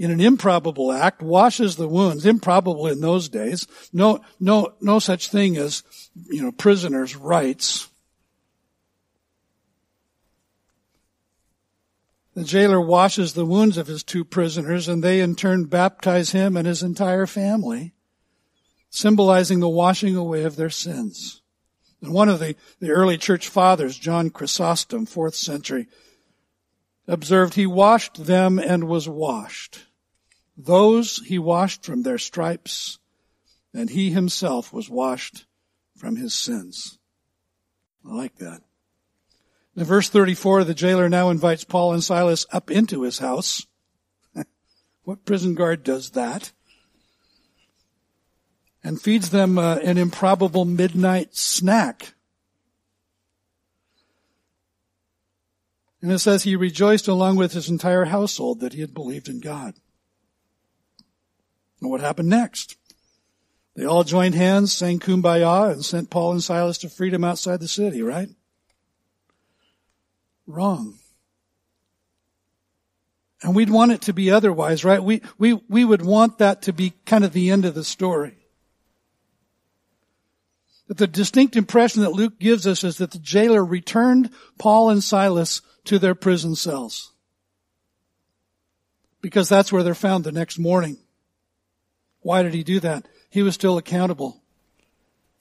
in 0.00 0.10
an 0.10 0.18
improbable 0.18 0.90
act, 0.90 1.20
washes 1.20 1.76
the 1.76 1.86
wounds. 1.86 2.24
Improbable 2.24 2.86
in 2.86 3.02
those 3.02 3.28
days. 3.28 3.66
No, 3.92 4.22
no, 4.40 4.72
no 4.80 4.98
such 4.98 5.28
thing 5.28 5.58
as, 5.58 5.82
you 6.30 6.40
know, 6.40 6.52
prisoners' 6.52 7.14
rights. 7.14 7.86
The 12.34 12.44
jailer 12.44 12.80
washes 12.80 13.34
the 13.34 13.44
wounds 13.44 13.76
of 13.76 13.88
his 13.88 14.02
two 14.02 14.24
prisoners 14.24 14.88
and 14.88 15.04
they 15.04 15.20
in 15.20 15.34
turn 15.34 15.66
baptize 15.66 16.30
him 16.30 16.56
and 16.56 16.66
his 16.66 16.82
entire 16.82 17.26
family, 17.26 17.92
symbolizing 18.88 19.60
the 19.60 19.68
washing 19.68 20.16
away 20.16 20.44
of 20.44 20.56
their 20.56 20.70
sins. 20.70 21.42
And 22.00 22.14
one 22.14 22.30
of 22.30 22.38
the, 22.38 22.56
the 22.78 22.88
early 22.88 23.18
church 23.18 23.50
fathers, 23.50 23.98
John 23.98 24.30
Chrysostom, 24.30 25.04
fourth 25.04 25.34
century, 25.34 25.88
observed 27.06 27.52
he 27.52 27.66
washed 27.66 28.24
them 28.24 28.58
and 28.58 28.84
was 28.84 29.06
washed. 29.06 29.80
Those 30.64 31.18
he 31.24 31.38
washed 31.38 31.84
from 31.84 32.02
their 32.02 32.18
stripes 32.18 32.98
and 33.72 33.88
he 33.88 34.10
himself 34.10 34.72
was 34.72 34.90
washed 34.90 35.46
from 35.96 36.16
his 36.16 36.34
sins. 36.34 36.98
I 38.06 38.14
like 38.14 38.36
that. 38.36 38.62
In 39.76 39.84
verse 39.84 40.08
34, 40.08 40.64
the 40.64 40.74
jailer 40.74 41.08
now 41.08 41.30
invites 41.30 41.64
Paul 41.64 41.92
and 41.92 42.02
Silas 42.02 42.46
up 42.52 42.70
into 42.70 43.02
his 43.02 43.18
house. 43.18 43.66
what 45.04 45.24
prison 45.24 45.54
guard 45.54 45.82
does 45.82 46.10
that? 46.10 46.52
And 48.82 49.00
feeds 49.00 49.30
them 49.30 49.58
uh, 49.58 49.76
an 49.76 49.98
improbable 49.98 50.64
midnight 50.64 51.36
snack. 51.36 52.14
And 56.02 56.10
it 56.10 56.18
says 56.18 56.42
he 56.42 56.56
rejoiced 56.56 57.08
along 57.08 57.36
with 57.36 57.52
his 57.52 57.68
entire 57.68 58.06
household 58.06 58.60
that 58.60 58.72
he 58.72 58.80
had 58.80 58.94
believed 58.94 59.28
in 59.28 59.40
God. 59.40 59.74
And 61.80 61.90
what 61.90 62.00
happened 62.00 62.28
next? 62.28 62.76
They 63.76 63.84
all 63.84 64.04
joined 64.04 64.34
hands, 64.34 64.72
sang 64.72 64.98
kumbaya, 64.98 65.72
and 65.72 65.84
sent 65.84 66.10
Paul 66.10 66.32
and 66.32 66.42
Silas 66.42 66.78
to 66.78 66.88
freedom 66.88 67.24
outside 67.24 67.60
the 67.60 67.68
city, 67.68 68.02
right? 68.02 68.28
wrong. 70.50 70.98
And 73.42 73.54
we'd 73.54 73.70
want 73.70 73.92
it 73.92 74.02
to 74.02 74.12
be 74.12 74.30
otherwise, 74.30 74.84
right? 74.84 75.02
We, 75.02 75.22
we, 75.38 75.54
we 75.68 75.84
would 75.84 76.02
want 76.02 76.38
that 76.38 76.62
to 76.62 76.72
be 76.72 76.92
kind 77.06 77.24
of 77.24 77.32
the 77.32 77.50
end 77.50 77.64
of 77.64 77.74
the 77.74 77.84
story. 77.84 78.36
But 80.86 80.98
the 80.98 81.06
distinct 81.06 81.56
impression 81.56 82.02
that 82.02 82.12
Luke 82.12 82.38
gives 82.38 82.66
us 82.66 82.84
is 82.84 82.98
that 82.98 83.12
the 83.12 83.18
jailer 83.18 83.64
returned 83.64 84.30
Paul 84.58 84.90
and 84.90 85.02
Silas 85.02 85.62
to 85.84 85.98
their 85.98 86.14
prison 86.14 86.54
cells. 86.54 87.12
Because 89.22 89.48
that's 89.48 89.72
where 89.72 89.82
they're 89.82 89.94
found 89.94 90.24
the 90.24 90.32
next 90.32 90.58
morning. 90.58 90.98
Why 92.22 92.42
did 92.42 92.54
he 92.54 92.62
do 92.62 92.80
that? 92.80 93.06
He 93.28 93.42
was 93.42 93.54
still 93.54 93.78
accountable 93.78 94.42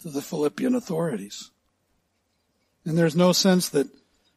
to 0.02 0.10
the 0.10 0.22
Philippian 0.22 0.76
authorities. 0.76 1.52
And 2.86 2.98
there's 2.98 3.16
no 3.16 3.32
sense 3.32 3.70
that 3.70 3.88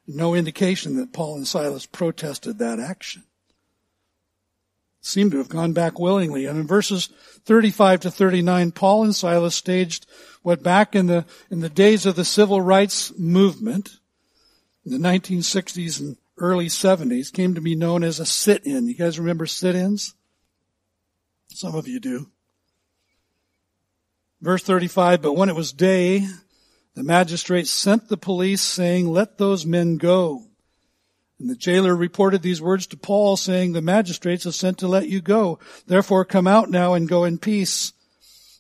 no 0.07 0.35
indication 0.35 0.96
that 0.96 1.12
Paul 1.12 1.37
and 1.37 1.46
Silas 1.46 1.87
protested 1.87 2.59
that 2.59 2.81
action. 2.81 3.22
Seem 5.00 5.31
to 5.31 5.38
have 5.38 5.48
gone 5.48 5.72
back 5.72 5.98
willingly. 5.98 6.46
And 6.46 6.59
in 6.59 6.66
verses 6.66 7.09
35 7.44 8.00
to 8.00 8.11
39, 8.11 8.72
Paul 8.72 9.05
and 9.05 9.14
Silas 9.14 9.55
staged 9.55 10.07
what 10.42 10.62
back 10.62 10.94
in 10.94 11.07
the, 11.07 11.24
in 11.50 11.61
the 11.61 11.68
days 11.68 12.07
of 12.07 12.16
the 12.16 12.24
civil 12.24 12.61
rights 12.61 13.16
movement, 13.18 13.98
in 14.85 14.92
the 14.92 15.09
1960s 15.09 16.00
and 16.00 16.16
early 16.38 16.66
70s, 16.66 17.33
came 17.33 17.55
to 17.55 17.61
be 17.61 17.74
known 17.74 18.02
as 18.02 18.20
a 18.20 18.26
sit-in. 18.26 18.88
You 18.88 18.94
guys 18.94 19.18
remember 19.18 19.46
sit-ins? 19.46 20.14
Some 21.48 21.74
of 21.74 21.87
you 21.87 22.00
do. 22.00 22.32
Verse 24.42 24.64
35, 24.64 25.22
but 25.22 25.35
when 25.35 25.48
it 25.48 25.55
was 25.55 25.72
day, 25.72 26.26
the 26.94 27.05
magistrate 27.05 27.68
sent 27.68 28.09
the 28.09 28.16
police 28.16 28.61
saying, 28.61 29.07
let 29.07 29.38
those 29.38 29.64
men 29.64 29.98
go. 29.98 30.42
And 31.38 31.48
the 31.48 31.55
jailer 31.55 31.94
reported 31.94 32.42
these 32.42 32.61
words 32.61 32.88
to 32.88 32.96
Paul 32.96 33.37
saying, 33.37 33.72
the 33.72 33.81
magistrates 33.81 34.42
have 34.42 34.57
sent 34.57 34.78
to 34.78 34.88
let 34.88 35.09
you 35.09 35.20
go. 35.20 35.61
Therefore 35.87 36.24
come 36.24 36.48
out 36.48 36.70
now 36.70 36.94
and 36.94 37.09
go 37.09 37.22
in 37.22 37.38
peace. 37.38 37.92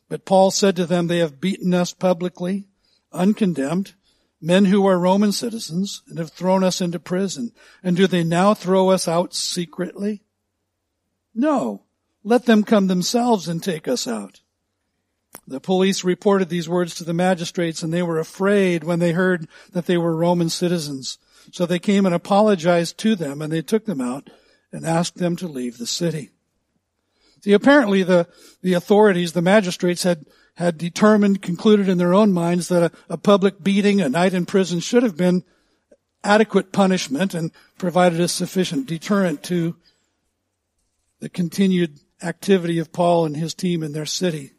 But 0.08 0.24
Paul 0.24 0.52
said 0.52 0.76
to 0.76 0.86
them, 0.86 1.08
they 1.08 1.18
have 1.18 1.40
beaten 1.40 1.74
us 1.74 1.92
publicly, 1.92 2.68
uncondemned, 3.12 3.94
men 4.40 4.66
who 4.66 4.86
are 4.86 4.98
Roman 4.98 5.32
citizens, 5.32 6.02
and 6.08 6.18
have 6.18 6.30
thrown 6.30 6.62
us 6.62 6.80
into 6.80 7.00
prison. 7.00 7.52
And 7.82 7.96
do 7.96 8.06
they 8.06 8.22
now 8.22 8.54
throw 8.54 8.90
us 8.90 9.08
out 9.08 9.34
secretly? 9.34 10.22
No. 11.34 11.82
Let 12.22 12.46
them 12.46 12.62
come 12.62 12.86
themselves 12.86 13.48
and 13.48 13.60
take 13.60 13.88
us 13.88 14.06
out. 14.06 14.42
The 15.46 15.60
police 15.60 16.04
reported 16.04 16.48
these 16.48 16.68
words 16.68 16.94
to 16.96 17.04
the 17.04 17.14
magistrates 17.14 17.82
and 17.82 17.92
they 17.92 18.02
were 18.02 18.18
afraid 18.18 18.84
when 18.84 18.98
they 18.98 19.12
heard 19.12 19.48
that 19.72 19.86
they 19.86 19.96
were 19.96 20.14
Roman 20.14 20.48
citizens. 20.48 21.18
So 21.50 21.66
they 21.66 21.78
came 21.78 22.06
and 22.06 22.14
apologized 22.14 22.98
to 22.98 23.16
them 23.16 23.42
and 23.42 23.52
they 23.52 23.62
took 23.62 23.86
them 23.86 24.00
out 24.00 24.30
and 24.72 24.86
asked 24.86 25.16
them 25.16 25.36
to 25.36 25.48
leave 25.48 25.78
the 25.78 25.86
city. 25.86 26.30
See, 27.42 27.52
apparently 27.52 28.02
the, 28.02 28.28
the 28.62 28.74
authorities, 28.74 29.32
the 29.32 29.42
magistrates 29.42 30.04
had, 30.04 30.26
had 30.54 30.78
determined, 30.78 31.42
concluded 31.42 31.88
in 31.88 31.98
their 31.98 32.14
own 32.14 32.32
minds 32.32 32.68
that 32.68 32.92
a, 32.92 33.14
a 33.14 33.16
public 33.16 33.62
beating, 33.62 34.00
a 34.00 34.08
night 34.08 34.34
in 34.34 34.46
prison 34.46 34.78
should 34.78 35.02
have 35.02 35.16
been 35.16 35.42
adequate 36.22 36.72
punishment 36.72 37.34
and 37.34 37.50
provided 37.78 38.20
a 38.20 38.28
sufficient 38.28 38.86
deterrent 38.86 39.42
to 39.42 39.74
the 41.18 41.28
continued 41.28 41.98
activity 42.22 42.78
of 42.78 42.92
Paul 42.92 43.26
and 43.26 43.36
his 43.36 43.54
team 43.54 43.82
in 43.82 43.92
their 43.92 44.06
city 44.06 44.52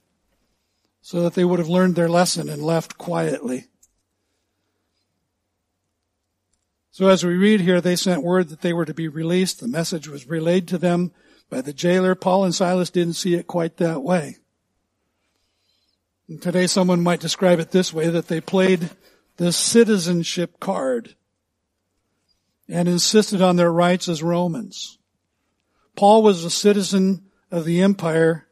so 1.03 1.21
that 1.21 1.33
they 1.33 1.43
would 1.43 1.59
have 1.59 1.67
learned 1.67 1.95
their 1.95 2.07
lesson 2.07 2.47
and 2.47 2.63
left 2.63 2.97
quietly. 2.97 3.65
So 6.91 7.09
as 7.09 7.25
we 7.25 7.35
read 7.35 7.59
here, 7.59 7.81
they 7.81 7.97
sent 7.97 8.23
word 8.23 8.47
that 8.49 8.61
they 8.61 8.71
were 8.71 8.85
to 8.85 8.93
be 8.93 9.09
released. 9.09 9.59
The 9.59 9.67
message 9.67 10.07
was 10.07 10.29
relayed 10.29 10.65
to 10.69 10.77
them 10.77 11.11
by 11.49 11.59
the 11.59 11.73
jailer. 11.73 12.15
Paul 12.15 12.45
and 12.45 12.55
Silas 12.55 12.89
didn't 12.89 13.15
see 13.15 13.35
it 13.35 13.47
quite 13.47 13.77
that 13.77 14.01
way. 14.01 14.37
And 16.29 16.41
today 16.41 16.67
someone 16.67 17.03
might 17.03 17.19
describe 17.19 17.59
it 17.59 17.71
this 17.71 17.91
way, 17.91 18.07
that 18.07 18.29
they 18.29 18.39
played 18.39 18.89
the 19.35 19.51
citizenship 19.51 20.57
card 20.61 21.15
and 22.69 22.87
insisted 22.87 23.41
on 23.41 23.57
their 23.57 23.73
rights 23.73 24.07
as 24.07 24.23
Romans. 24.23 24.97
Paul 25.97 26.23
was 26.23 26.45
a 26.45 26.49
citizen 26.49 27.25
of 27.51 27.65
the 27.65 27.81
empire 27.81 28.47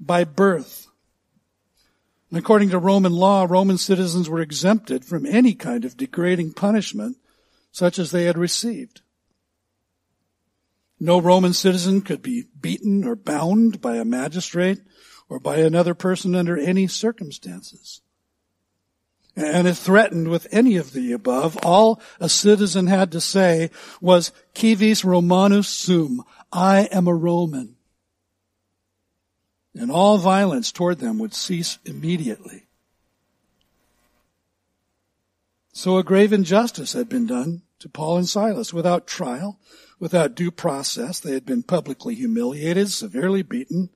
by 0.00 0.24
birth. 0.24 0.85
And 2.30 2.38
according 2.38 2.70
to 2.70 2.78
Roman 2.78 3.12
law, 3.12 3.46
Roman 3.48 3.78
citizens 3.78 4.28
were 4.28 4.40
exempted 4.40 5.04
from 5.04 5.26
any 5.26 5.54
kind 5.54 5.84
of 5.84 5.96
degrading 5.96 6.54
punishment 6.54 7.16
such 7.70 7.98
as 7.98 8.10
they 8.10 8.24
had 8.24 8.38
received. 8.38 9.02
No 10.98 11.20
Roman 11.20 11.52
citizen 11.52 12.00
could 12.00 12.22
be 12.22 12.44
beaten 12.58 13.04
or 13.04 13.14
bound 13.14 13.80
by 13.80 13.96
a 13.96 14.04
magistrate 14.04 14.80
or 15.28 15.38
by 15.38 15.58
another 15.58 15.94
person 15.94 16.34
under 16.34 16.56
any 16.56 16.86
circumstances. 16.86 18.00
And 19.36 19.68
if 19.68 19.76
threatened 19.76 20.28
with 20.28 20.46
any 20.50 20.76
of 20.76 20.94
the 20.94 21.12
above, 21.12 21.58
all 21.62 22.00
a 22.18 22.28
citizen 22.28 22.86
had 22.86 23.12
to 23.12 23.20
say 23.20 23.70
was, 24.00 24.32
Civis 24.54 25.04
Romanus 25.04 25.68
sum, 25.68 26.24
I 26.50 26.84
am 26.84 27.06
a 27.06 27.14
Roman. 27.14 27.75
And 29.78 29.90
all 29.90 30.16
violence 30.16 30.72
toward 30.72 30.98
them 30.98 31.18
would 31.18 31.34
cease 31.34 31.78
immediately. 31.84 32.64
So 35.72 35.98
a 35.98 36.02
grave 36.02 36.32
injustice 36.32 36.94
had 36.94 37.10
been 37.10 37.26
done 37.26 37.60
to 37.80 37.88
Paul 37.90 38.16
and 38.16 38.28
Silas 38.28 38.72
without 38.72 39.06
trial, 39.06 39.60
without 39.98 40.34
due 40.34 40.50
process. 40.50 41.20
They 41.20 41.34
had 41.34 41.44
been 41.44 41.62
publicly 41.62 42.14
humiliated, 42.14 42.90
severely 42.90 43.42
beaten, 43.42 43.90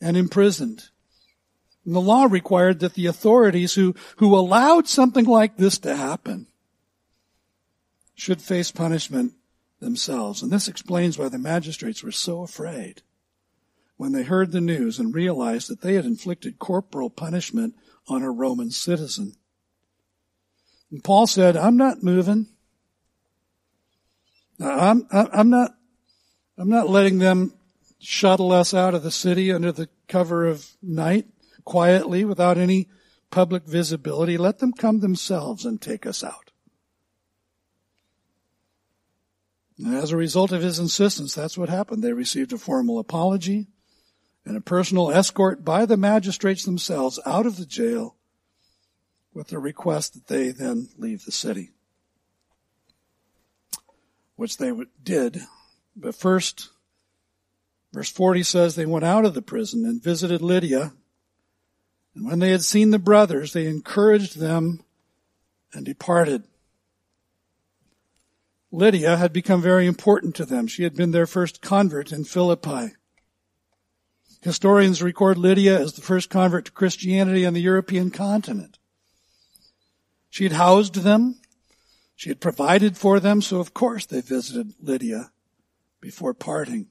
and 0.00 0.16
imprisoned. 0.16 0.90
And 1.84 1.96
the 1.96 2.00
law 2.00 2.28
required 2.30 2.78
that 2.78 2.94
the 2.94 3.06
authorities 3.06 3.74
who, 3.74 3.96
who 4.18 4.36
allowed 4.36 4.86
something 4.86 5.24
like 5.24 5.56
this 5.56 5.78
to 5.78 5.96
happen 5.96 6.46
should 8.14 8.40
face 8.40 8.70
punishment 8.70 9.32
themselves. 9.80 10.42
And 10.42 10.52
this 10.52 10.68
explains 10.68 11.18
why 11.18 11.28
the 11.28 11.38
magistrates 11.38 12.04
were 12.04 12.12
so 12.12 12.44
afraid 12.44 13.02
when 14.02 14.10
they 14.10 14.24
heard 14.24 14.50
the 14.50 14.60
news 14.60 14.98
and 14.98 15.14
realized 15.14 15.70
that 15.70 15.80
they 15.80 15.94
had 15.94 16.04
inflicted 16.04 16.58
corporal 16.58 17.08
punishment 17.08 17.72
on 18.08 18.20
a 18.20 18.32
Roman 18.32 18.68
citizen. 18.68 19.36
And 20.90 21.04
Paul 21.04 21.28
said, 21.28 21.56
I'm 21.56 21.76
not 21.76 22.02
moving. 22.02 22.48
I'm, 24.58 25.06
I'm 25.12 25.50
not, 25.50 25.76
I'm 26.58 26.68
not 26.68 26.90
letting 26.90 27.20
them 27.20 27.54
shuttle 28.00 28.50
us 28.50 28.74
out 28.74 28.92
of 28.92 29.04
the 29.04 29.12
city 29.12 29.52
under 29.52 29.70
the 29.70 29.88
cover 30.08 30.48
of 30.48 30.68
night 30.82 31.26
quietly 31.64 32.24
without 32.24 32.58
any 32.58 32.88
public 33.30 33.62
visibility. 33.66 34.36
Let 34.36 34.58
them 34.58 34.72
come 34.72 34.98
themselves 34.98 35.64
and 35.64 35.80
take 35.80 36.06
us 36.06 36.24
out. 36.24 36.50
And 39.78 39.94
as 39.94 40.10
a 40.10 40.16
result 40.16 40.50
of 40.50 40.60
his 40.60 40.80
insistence, 40.80 41.36
that's 41.36 41.56
what 41.56 41.68
happened. 41.68 42.02
They 42.02 42.12
received 42.12 42.52
a 42.52 42.58
formal 42.58 42.98
apology 42.98 43.68
and 44.44 44.56
a 44.56 44.60
personal 44.60 45.10
escort 45.10 45.64
by 45.64 45.86
the 45.86 45.96
magistrates 45.96 46.64
themselves 46.64 47.20
out 47.24 47.46
of 47.46 47.56
the 47.56 47.66
jail 47.66 48.16
with 49.32 49.48
the 49.48 49.58
request 49.58 50.14
that 50.14 50.26
they 50.26 50.50
then 50.50 50.88
leave 50.96 51.24
the 51.24 51.32
city. 51.32 51.70
Which 54.36 54.56
they 54.56 54.72
did. 55.02 55.42
But 55.94 56.14
first, 56.14 56.70
verse 57.92 58.10
40 58.10 58.42
says 58.42 58.74
they 58.74 58.86
went 58.86 59.04
out 59.04 59.24
of 59.24 59.34
the 59.34 59.42
prison 59.42 59.84
and 59.84 60.02
visited 60.02 60.42
Lydia 60.42 60.92
and 62.14 62.26
when 62.26 62.38
they 62.38 62.50
had 62.50 62.62
seen 62.62 62.90
the 62.90 62.98
brothers, 62.98 63.52
they 63.52 63.66
encouraged 63.66 64.38
them 64.38 64.84
and 65.72 65.84
departed. 65.84 66.44
Lydia 68.70 69.16
had 69.16 69.32
become 69.32 69.62
very 69.62 69.86
important 69.86 70.34
to 70.36 70.44
them. 70.44 70.66
She 70.66 70.82
had 70.82 70.94
been 70.94 71.10
their 71.10 71.26
first 71.26 71.62
convert 71.62 72.12
in 72.12 72.24
Philippi. 72.24 72.94
Historians 74.42 75.02
record 75.02 75.38
Lydia 75.38 75.80
as 75.80 75.94
the 75.94 76.02
first 76.02 76.28
convert 76.28 76.66
to 76.66 76.72
Christianity 76.72 77.46
on 77.46 77.54
the 77.54 77.60
European 77.60 78.10
continent. 78.10 78.78
She 80.30 80.44
had 80.44 80.52
housed 80.52 80.96
them. 80.96 81.40
She 82.16 82.28
had 82.28 82.40
provided 82.40 82.96
for 82.96 83.18
them, 83.18 83.40
so 83.40 83.58
of 83.58 83.72
course 83.72 84.04
they 84.04 84.20
visited 84.20 84.74
Lydia 84.80 85.32
before 86.00 86.34
parting 86.34 86.88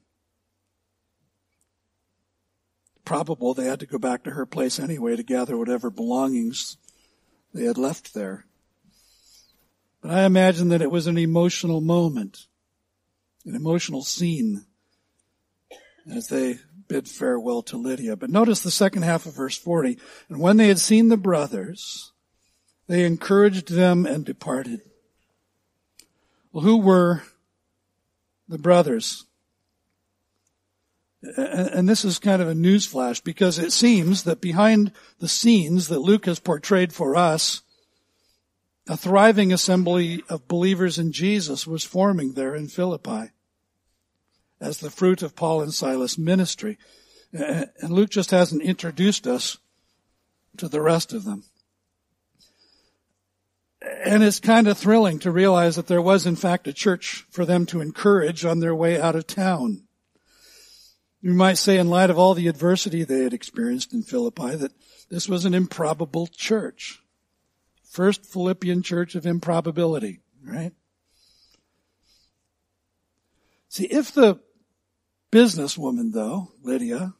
probable 3.04 3.54
they 3.54 3.66
had 3.66 3.80
to 3.80 3.86
go 3.86 3.98
back 3.98 4.22
to 4.22 4.30
her 4.30 4.46
place 4.46 4.78
anyway 4.78 5.16
to 5.16 5.22
gather 5.22 5.56
whatever 5.56 5.90
belongings 5.90 6.76
they 7.52 7.64
had 7.64 7.78
left 7.78 8.14
there. 8.14 8.46
But 10.00 10.12
I 10.12 10.24
imagine 10.24 10.68
that 10.68 10.82
it 10.82 10.90
was 10.90 11.06
an 11.06 11.18
emotional 11.18 11.80
moment, 11.80 12.46
an 13.44 13.54
emotional 13.54 14.02
scene 14.02 14.64
as 16.10 16.28
they 16.28 16.58
bid 16.92 17.08
farewell 17.08 17.62
to 17.62 17.78
Lydia. 17.78 18.16
But 18.16 18.28
notice 18.28 18.60
the 18.60 18.70
second 18.70 19.00
half 19.00 19.24
of 19.24 19.34
verse 19.34 19.56
40. 19.56 19.98
And 20.28 20.38
when 20.40 20.58
they 20.58 20.68
had 20.68 20.78
seen 20.78 21.08
the 21.08 21.16
brothers, 21.16 22.12
they 22.86 23.06
encouraged 23.06 23.70
them 23.70 24.04
and 24.04 24.26
departed. 24.26 24.82
Well, 26.52 26.62
who 26.62 26.76
were 26.76 27.22
the 28.46 28.58
brothers? 28.58 29.24
and 31.36 31.88
this 31.88 32.04
is 32.04 32.18
kind 32.18 32.42
of 32.42 32.48
a 32.48 32.52
newsflash 32.52 33.22
because 33.22 33.56
it 33.56 33.70
seems 33.70 34.24
that 34.24 34.40
behind 34.40 34.90
the 35.20 35.28
scenes 35.28 35.86
that 35.86 36.00
Luke 36.00 36.26
has 36.26 36.40
portrayed 36.40 36.92
for 36.92 37.14
us, 37.14 37.62
a 38.88 38.96
thriving 38.96 39.52
assembly 39.52 40.24
of 40.28 40.48
believers 40.48 40.98
in 40.98 41.12
Jesus 41.12 41.64
was 41.64 41.84
forming 41.84 42.32
there 42.32 42.56
in 42.56 42.66
Philippi 42.66 43.30
as 44.62 44.78
the 44.78 44.90
fruit 44.90 45.22
of 45.22 45.34
Paul 45.34 45.60
and 45.60 45.74
Silas' 45.74 46.16
ministry. 46.16 46.78
And 47.32 47.90
Luke 47.90 48.10
just 48.10 48.30
hasn't 48.30 48.62
introduced 48.62 49.26
us 49.26 49.58
to 50.56 50.68
the 50.68 50.80
rest 50.80 51.12
of 51.12 51.24
them. 51.24 51.44
And 54.04 54.22
it's 54.22 54.38
kind 54.38 54.68
of 54.68 54.78
thrilling 54.78 55.18
to 55.20 55.32
realize 55.32 55.74
that 55.74 55.88
there 55.88 56.00
was 56.00 56.26
in 56.26 56.36
fact 56.36 56.68
a 56.68 56.72
church 56.72 57.26
for 57.28 57.44
them 57.44 57.66
to 57.66 57.80
encourage 57.80 58.44
on 58.44 58.60
their 58.60 58.74
way 58.74 59.00
out 59.00 59.16
of 59.16 59.26
town. 59.26 59.82
You 61.20 61.32
might 61.32 61.58
say 61.58 61.78
in 61.78 61.90
light 61.90 62.10
of 62.10 62.18
all 62.18 62.34
the 62.34 62.46
adversity 62.46 63.02
they 63.02 63.24
had 63.24 63.32
experienced 63.32 63.92
in 63.92 64.02
Philippi 64.02 64.54
that 64.54 64.72
this 65.10 65.28
was 65.28 65.44
an 65.44 65.54
improbable 65.54 66.28
church. 66.28 67.00
First 67.82 68.24
Philippian 68.24 68.82
church 68.82 69.16
of 69.16 69.26
improbability, 69.26 70.20
right? 70.44 70.72
See, 73.68 73.86
if 73.86 74.12
the 74.12 74.38
businesswoman 75.32 76.12
though, 76.12 76.52
Lydia, 76.62 77.14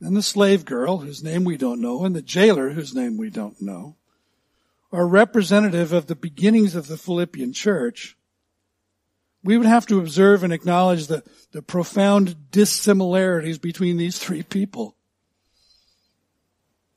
and 0.00 0.16
the 0.16 0.22
slave 0.22 0.64
girl, 0.64 0.98
whose 0.98 1.22
name 1.22 1.44
we 1.44 1.56
don't 1.56 1.80
know, 1.80 2.04
and 2.04 2.16
the 2.16 2.22
jailer, 2.22 2.70
whose 2.70 2.94
name 2.94 3.16
we 3.16 3.30
don't 3.30 3.62
know, 3.62 3.96
are 4.90 5.06
representative 5.06 5.92
of 5.92 6.06
the 6.06 6.16
beginnings 6.16 6.74
of 6.74 6.88
the 6.88 6.96
Philippian 6.96 7.52
church, 7.52 8.16
we 9.44 9.56
would 9.56 9.66
have 9.66 9.86
to 9.86 9.98
observe 9.98 10.42
and 10.42 10.52
acknowledge 10.52 11.06
the, 11.06 11.22
the 11.52 11.62
profound 11.62 12.50
dissimilarities 12.50 13.58
between 13.58 13.96
these 13.96 14.18
three 14.18 14.42
people. 14.42 14.96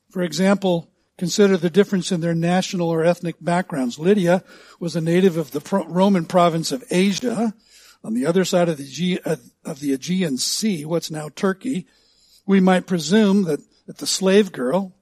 For 0.09 0.21
example, 0.21 0.89
consider 1.17 1.57
the 1.57 1.69
difference 1.69 2.11
in 2.11 2.21
their 2.21 2.35
national 2.35 2.89
or 2.89 3.03
ethnic 3.03 3.35
backgrounds. 3.41 3.99
Lydia 3.99 4.43
was 4.79 4.95
a 4.95 5.01
native 5.01 5.37
of 5.37 5.51
the 5.51 5.85
Roman 5.87 6.25
province 6.25 6.71
of 6.71 6.83
Asia, 6.89 7.53
on 8.05 8.13
the 8.13 8.27
other 8.27 8.45
side 8.45 8.69
of 8.69 8.77
the, 8.77 9.19
uh, 9.25 9.35
of 9.65 9.79
the 9.79 9.91
Aegean 9.91 10.37
Sea, 10.37 10.85
what's 10.85 11.09
now 11.09 11.27
Turkey. 11.35 11.87
We 12.45 12.59
might 12.59 12.85
presume 12.85 13.45
that, 13.45 13.61
that 13.87 13.97
the 13.97 14.05
slave 14.05 14.51
girl 14.51 14.93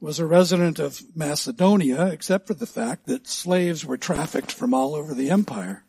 was 0.00 0.20
a 0.20 0.26
resident 0.26 0.78
of 0.78 1.02
Macedonia, 1.16 2.06
except 2.06 2.46
for 2.46 2.54
the 2.54 2.64
fact 2.64 3.06
that 3.06 3.26
slaves 3.26 3.84
were 3.84 3.96
trafficked 3.96 4.52
from 4.52 4.72
all 4.72 4.94
over 4.94 5.14
the 5.14 5.30
empire. 5.30 5.84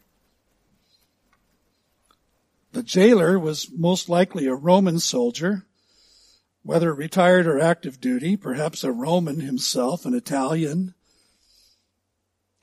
The 2.71 2.81
jailer 2.81 3.37
was 3.37 3.69
most 3.71 4.09
likely 4.09 4.47
a 4.47 4.55
Roman 4.55 4.99
soldier, 4.99 5.67
whether 6.63 6.91
retired 6.91 7.45
or 7.45 7.59
active 7.59 8.01
duty, 8.01 8.35
perhaps 8.35 8.83
a 8.83 8.91
Roman 8.91 9.41
himself, 9.41 10.03
an 10.03 10.15
Italian. 10.15 10.95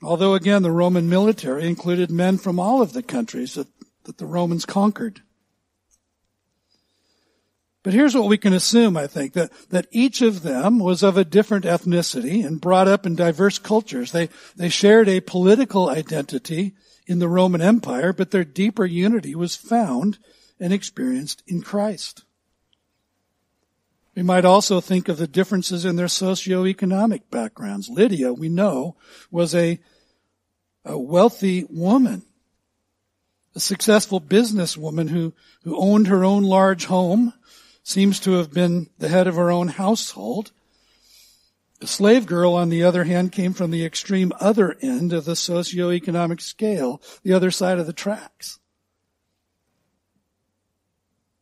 Although 0.03 0.33
again, 0.33 0.61
the 0.61 0.71
Roman 0.71 1.07
military 1.07 1.65
included 1.65 2.11
men 2.11 2.37
from 2.37 2.59
all 2.59 2.81
of 2.81 2.91
the 2.91 3.01
countries 3.01 3.53
that, 3.53 3.67
that 4.07 4.17
the 4.17 4.25
Romans 4.25 4.65
conquered. 4.65 5.21
But 7.83 7.93
here's 7.93 8.15
what 8.15 8.27
we 8.27 8.37
can 8.37 8.51
assume, 8.51 8.97
I 8.97 9.07
think, 9.07 9.31
that, 9.33 9.51
that 9.69 9.87
each 9.91 10.21
of 10.21 10.41
them 10.41 10.79
was 10.79 11.03
of 11.03 11.15
a 11.15 11.23
different 11.23 11.63
ethnicity 11.63 12.45
and 12.45 12.59
brought 12.59 12.89
up 12.89 13.05
in 13.05 13.15
diverse 13.15 13.59
cultures. 13.59 14.11
They, 14.11 14.27
they 14.57 14.67
shared 14.67 15.07
a 15.07 15.21
political 15.21 15.89
identity 15.89 16.73
in 17.05 17.19
the 17.19 17.29
Roman 17.29 17.61
Empire, 17.61 18.11
but 18.11 18.31
their 18.31 18.43
deeper 18.43 18.85
unity 18.85 19.35
was 19.35 19.55
found 19.55 20.17
and 20.59 20.73
experienced 20.73 21.43
in 21.47 21.61
Christ. 21.61 22.25
We 24.15 24.23
might 24.23 24.43
also 24.43 24.81
think 24.81 25.07
of 25.07 25.17
the 25.17 25.27
differences 25.27 25.85
in 25.85 25.95
their 25.95 26.07
socioeconomic 26.07 27.29
backgrounds. 27.31 27.87
Lydia, 27.87 28.33
we 28.33 28.49
know, 28.49 28.97
was 29.31 29.55
a, 29.55 29.79
a 30.83 30.97
wealthy 30.97 31.65
woman, 31.69 32.23
a 33.57 33.59
successful 33.59 34.21
businesswoman 34.21 35.09
who, 35.09 35.33
who 35.63 35.75
owned 35.75 36.05
her 36.07 36.23
own 36.23 36.43
large 36.43 36.85
home, 36.85 37.33
seems 37.81 38.19
to 38.19 38.33
have 38.33 38.53
been 38.53 38.87
the 38.99 39.09
head 39.09 39.25
of 39.25 39.33
her 39.33 39.49
own 39.49 39.67
household, 39.67 40.51
the 41.79 41.87
slave 41.87 42.27
girl, 42.27 42.53
on 42.53 42.69
the 42.69 42.83
other 42.83 43.03
hand, 43.03 43.31
came 43.31 43.53
from 43.53 43.71
the 43.71 43.83
extreme 43.83 44.31
other 44.39 44.77
end 44.81 45.11
of 45.11 45.25
the 45.25 45.33
socioeconomic 45.33 46.39
scale, 46.39 47.01
the 47.23 47.33
other 47.33 47.49
side 47.49 47.79
of 47.79 47.87
the 47.87 47.93
tracks. 47.93 48.59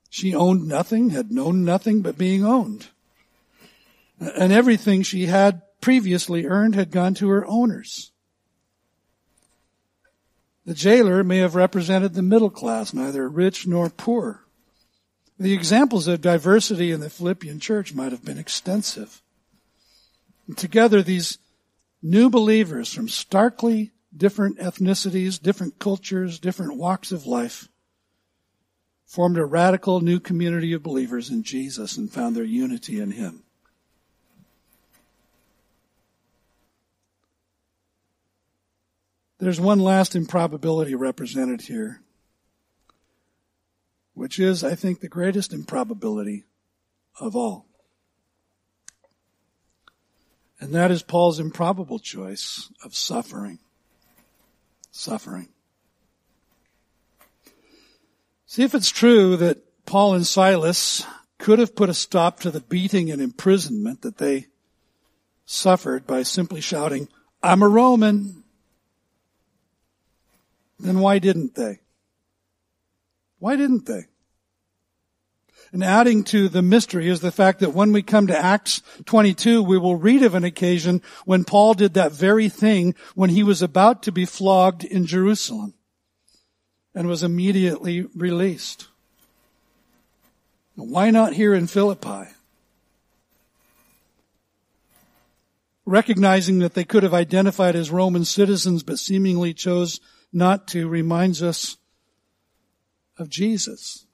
She 0.09 0.33
owned 0.33 0.69
nothing, 0.69 1.09
had 1.09 1.31
known 1.31 1.65
nothing 1.65 2.01
but 2.01 2.17
being 2.17 2.45
owned. 2.45 2.87
And 4.19 4.53
everything 4.53 5.03
she 5.03 5.25
had 5.25 5.61
previously 5.81 6.45
earned 6.45 6.75
had 6.75 6.91
gone 6.91 7.13
to 7.15 7.27
her 7.27 7.45
owners. 7.45 8.13
The 10.65 10.73
jailer 10.73 11.23
may 11.23 11.37
have 11.37 11.55
represented 11.55 12.13
the 12.13 12.21
middle 12.21 12.49
class, 12.49 12.93
neither 12.93 13.29
rich 13.29 13.67
nor 13.67 13.89
poor. 13.89 14.45
The 15.37 15.53
examples 15.53 16.07
of 16.07 16.21
diversity 16.21 16.91
in 16.91 17.01
the 17.01 17.09
Philippian 17.09 17.59
church 17.59 17.93
might 17.93 18.11
have 18.11 18.25
been 18.25 18.39
extensive. 18.39 19.21
And 20.47 20.57
together, 20.57 21.01
these 21.01 21.37
new 22.01 22.29
believers 22.29 22.93
from 22.93 23.09
starkly 23.09 23.91
different 24.15 24.57
ethnicities, 24.59 25.41
different 25.41 25.77
cultures, 25.77 26.39
different 26.39 26.77
walks 26.77 27.11
of 27.11 27.25
life 27.25 27.67
formed 29.05 29.37
a 29.37 29.45
radical 29.45 30.01
new 30.01 30.19
community 30.19 30.73
of 30.73 30.83
believers 30.83 31.29
in 31.29 31.43
Jesus 31.43 31.97
and 31.97 32.11
found 32.11 32.35
their 32.35 32.43
unity 32.43 32.99
in 32.99 33.11
Him. 33.11 33.44
There's 39.37 39.59
one 39.59 39.79
last 39.79 40.15
improbability 40.15 40.95
represented 40.95 41.61
here, 41.61 42.01
which 44.13 44.39
is, 44.39 44.63
I 44.63 44.75
think, 44.75 45.01
the 45.01 45.09
greatest 45.09 45.51
improbability 45.51 46.45
of 47.19 47.35
all. 47.35 47.65
And 50.59 50.73
that 50.73 50.89
is 50.89 51.03
Paul's 51.03 51.39
improbable 51.39 51.99
choice 51.99 52.71
of 52.83 52.95
suffering. 52.95 53.59
Suffering. 54.91 55.49
See 58.45 58.63
if 58.63 58.73
it's 58.73 58.89
true 58.89 59.35
that 59.35 59.57
Paul 59.85 60.13
and 60.13 60.25
Silas 60.25 61.05
could 61.37 61.59
have 61.59 61.75
put 61.75 61.89
a 61.89 61.93
stop 61.93 62.39
to 62.39 62.51
the 62.51 62.61
beating 62.61 63.11
and 63.11 63.21
imprisonment 63.21 64.01
that 64.03 64.17
they 64.17 64.45
suffered 65.45 66.07
by 66.07 66.23
simply 66.23 66.61
shouting, 66.61 67.09
I'm 67.43 67.61
a 67.61 67.67
Roman. 67.67 68.44
Then 70.79 70.99
why 70.99 71.19
didn't 71.19 71.55
they? 71.55 71.79
Why 73.39 73.55
didn't 73.55 73.85
they? 73.85 74.05
And 75.71 75.83
adding 75.83 76.23
to 76.25 76.47
the 76.47 76.61
mystery 76.61 77.09
is 77.09 77.19
the 77.19 77.31
fact 77.31 77.59
that 77.59 77.73
when 77.73 77.91
we 77.91 78.01
come 78.01 78.27
to 78.27 78.37
Acts 78.37 78.81
22, 79.05 79.63
we 79.63 79.77
will 79.77 79.95
read 79.95 80.23
of 80.23 80.35
an 80.35 80.43
occasion 80.43 81.01
when 81.25 81.43
Paul 81.43 81.73
did 81.73 81.95
that 81.95 82.11
very 82.11 82.49
thing 82.49 82.95
when 83.13 83.29
he 83.29 83.43
was 83.43 83.61
about 83.61 84.03
to 84.03 84.11
be 84.11 84.25
flogged 84.25 84.83
in 84.83 85.05
Jerusalem 85.05 85.73
and 86.93 87.07
was 87.07 87.23
immediately 87.23 88.03
released. 88.15 88.87
Why 90.75 91.09
not 91.09 91.33
here 91.33 91.53
in 91.53 91.67
Philippi? 91.67 92.29
Recognizing 95.85 96.59
that 96.59 96.73
they 96.73 96.83
could 96.83 97.03
have 97.03 97.13
identified 97.13 97.75
as 97.75 97.91
Roman 97.91 98.25
citizens 98.25 98.81
but 98.83 98.99
seemingly 98.99 99.53
chose 99.53 99.99
not 100.35 100.67
to 100.67 100.87
reminds 100.87 101.41
us 101.41 101.77
of 103.17 103.29
Jesus, 103.29 104.05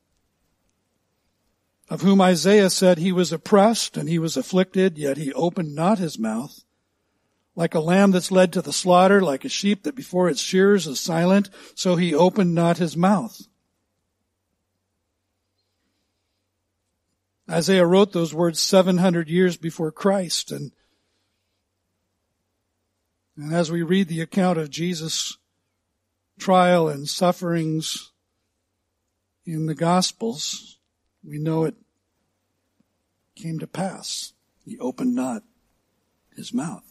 of 1.90 2.02
whom 2.02 2.22
Isaiah 2.22 2.70
said 2.70 2.98
he 2.98 3.12
was 3.12 3.34
oppressed 3.34 3.98
and 3.98 4.08
he 4.08 4.20
was 4.20 4.38
afflicted, 4.38 4.98
yet 4.98 5.18
he 5.18 5.34
opened 5.34 5.76
not 5.76 6.00
his 6.00 6.18
mouth 6.18 6.64
like 7.56 7.76
a 7.76 7.80
lamb 7.80 8.12
that's 8.12 8.32
led 8.32 8.54
to 8.54 8.62
the 8.62 8.74
slaughter, 8.74 9.22
like 9.22 9.44
a 9.44 9.50
sheep 9.50 9.84
that 9.84 9.96
before 9.96 10.30
its 10.30 10.42
shears 10.42 10.88
is 10.88 11.00
silent, 11.00 11.50
so 11.76 11.96
he 11.96 12.14
opened 12.14 12.56
not 12.56 12.78
his 12.78 12.96
mouth. 12.96 13.42
Isaiah 17.50 17.86
wrote 17.86 18.14
those 18.14 18.34
words 18.34 18.62
700 18.62 19.28
years 19.28 19.58
before 19.58 19.92
Christ, 19.92 20.52
and, 20.52 20.72
and 23.36 23.54
as 23.54 23.70
we 23.70 23.84
read 23.84 24.08
the 24.08 24.22
account 24.22 24.58
of 24.58 24.70
Jesus' 24.70 25.38
trial 26.42 26.90
and 26.90 27.08
sufferings 27.08 28.12
in 29.46 29.68
the 29.68 29.76
Gospels, 29.76 30.80
we 31.24 31.38
know 31.38 31.66
it 31.66 31.76
came 33.36 33.60
to 33.60 33.68
pass. 33.68 34.34
He 34.66 34.78
opened 34.80 35.16
not 35.16 35.44
his 36.36 36.52
mouth. 36.54 36.84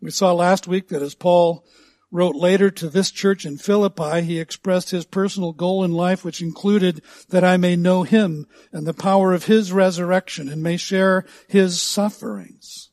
We 0.00 0.12
saw 0.12 0.32
last 0.32 0.68
week 0.68 0.88
that 0.88 1.02
as 1.02 1.16
Paul 1.16 1.66
wrote 2.12 2.36
later 2.36 2.70
to 2.70 2.88
this 2.88 3.10
church 3.10 3.44
in 3.44 3.58
Philippi, 3.58 4.22
he 4.22 4.38
expressed 4.38 4.90
his 4.90 5.04
personal 5.04 5.52
goal 5.52 5.82
in 5.82 5.92
life, 5.92 6.24
which 6.24 6.40
included 6.40 7.02
that 7.30 7.42
I 7.42 7.56
may 7.56 7.74
know 7.74 8.04
him 8.04 8.46
and 8.72 8.86
the 8.86 8.94
power 8.94 9.32
of 9.34 9.46
his 9.46 9.72
resurrection 9.72 10.48
and 10.48 10.62
may 10.62 10.76
share 10.76 11.26
his 11.48 11.82
sufferings, 11.82 12.90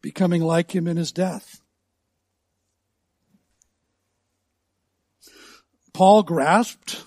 becoming 0.00 0.42
like 0.42 0.74
him 0.74 0.86
in 0.86 0.96
his 0.96 1.10
death. 1.10 1.60
Paul 5.94 6.24
grasped 6.24 7.04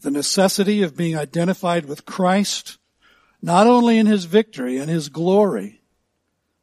the 0.00 0.10
necessity 0.10 0.82
of 0.82 0.96
being 0.96 1.16
identified 1.16 1.86
with 1.86 2.04
Christ, 2.04 2.76
not 3.40 3.66
only 3.66 3.96
in 3.96 4.06
his 4.06 4.24
victory 4.24 4.76
and 4.76 4.90
his 4.90 5.08
glory, 5.08 5.80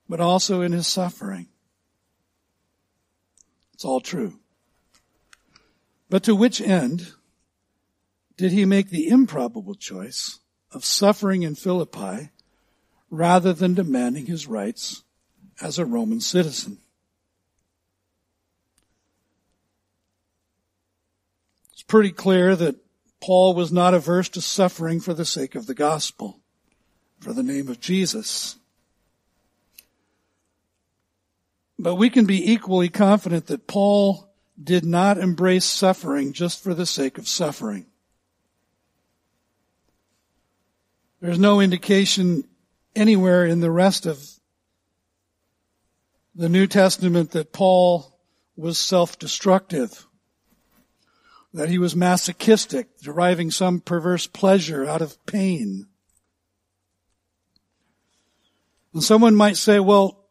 but 0.08 0.20
also 0.20 0.62
in 0.62 0.74
his 0.74 0.86
suffering. 0.86 1.48
It's 3.74 3.86
all 3.86 4.02
true. 4.02 4.38
But 6.10 6.24
to 6.24 6.36
which 6.36 6.60
end 6.60 7.14
did 8.36 8.52
he 8.52 8.66
make 8.66 8.90
the 8.90 9.08
improbable 9.08 9.76
choice 9.76 10.40
of 10.72 10.84
suffering 10.84 11.44
in 11.44 11.56
Philippi 11.56 12.32
rather 13.10 13.54
than 13.54 13.74
demanding 13.74 14.26
his 14.26 14.46
rights 14.46 15.04
as 15.62 15.80
a 15.80 15.86
Roman 15.86 16.20
citizen? 16.20 16.80
It's 21.72 21.79
pretty 21.90 22.12
clear 22.12 22.56
that 22.56 22.78
Paul 23.20 23.54
was 23.54 23.72
not 23.72 23.94
averse 23.94 24.30
to 24.30 24.42
suffering 24.42 25.02
for 25.02 25.14
the 25.14 25.26
sake 25.26 25.56
of 25.56 25.66
the 25.66 25.74
gospel, 25.74 26.40
for 27.20 27.34
the 27.34 27.44
name 27.44 27.68
of 27.68 27.82
Jesus. 27.82 28.56
But 31.78 31.96
we 31.96 32.10
can 32.10 32.26
be 32.26 32.52
equally 32.52 32.88
confident 32.90 33.48
that 33.48 33.68
Paul 33.68 34.30
did 34.62 34.86
not 34.86 35.18
embrace 35.18 35.66
suffering 35.66 36.32
just 36.32 36.64
for 36.64 36.74
the 36.74 36.86
sake 36.86 37.18
of 37.18 37.28
suffering. 37.28 37.86
There's 41.22 41.40
no 41.40 41.60
indication 41.60 42.46
anywhere 42.96 43.46
in 43.46 43.60
the 43.60 43.72
rest 43.72 44.06
of 44.06 44.26
the 46.36 46.50
New 46.50 46.68
Testament 46.68 47.32
that 47.32 47.52
Paul 47.52 48.18
was 48.56 48.78
self-destructive, 48.78 50.06
that 51.54 51.70
he 51.70 51.78
was 51.78 51.96
masochistic, 51.96 53.00
deriving 53.00 53.52
some 53.52 53.80
perverse 53.80 54.28
pleasure 54.28 54.86
out 54.86 55.02
of 55.02 55.24
pain. 55.26 55.88
And 58.94 59.04
someone 59.04 59.36
might 59.36 59.58
say, 59.58 59.80
well, 59.80 60.26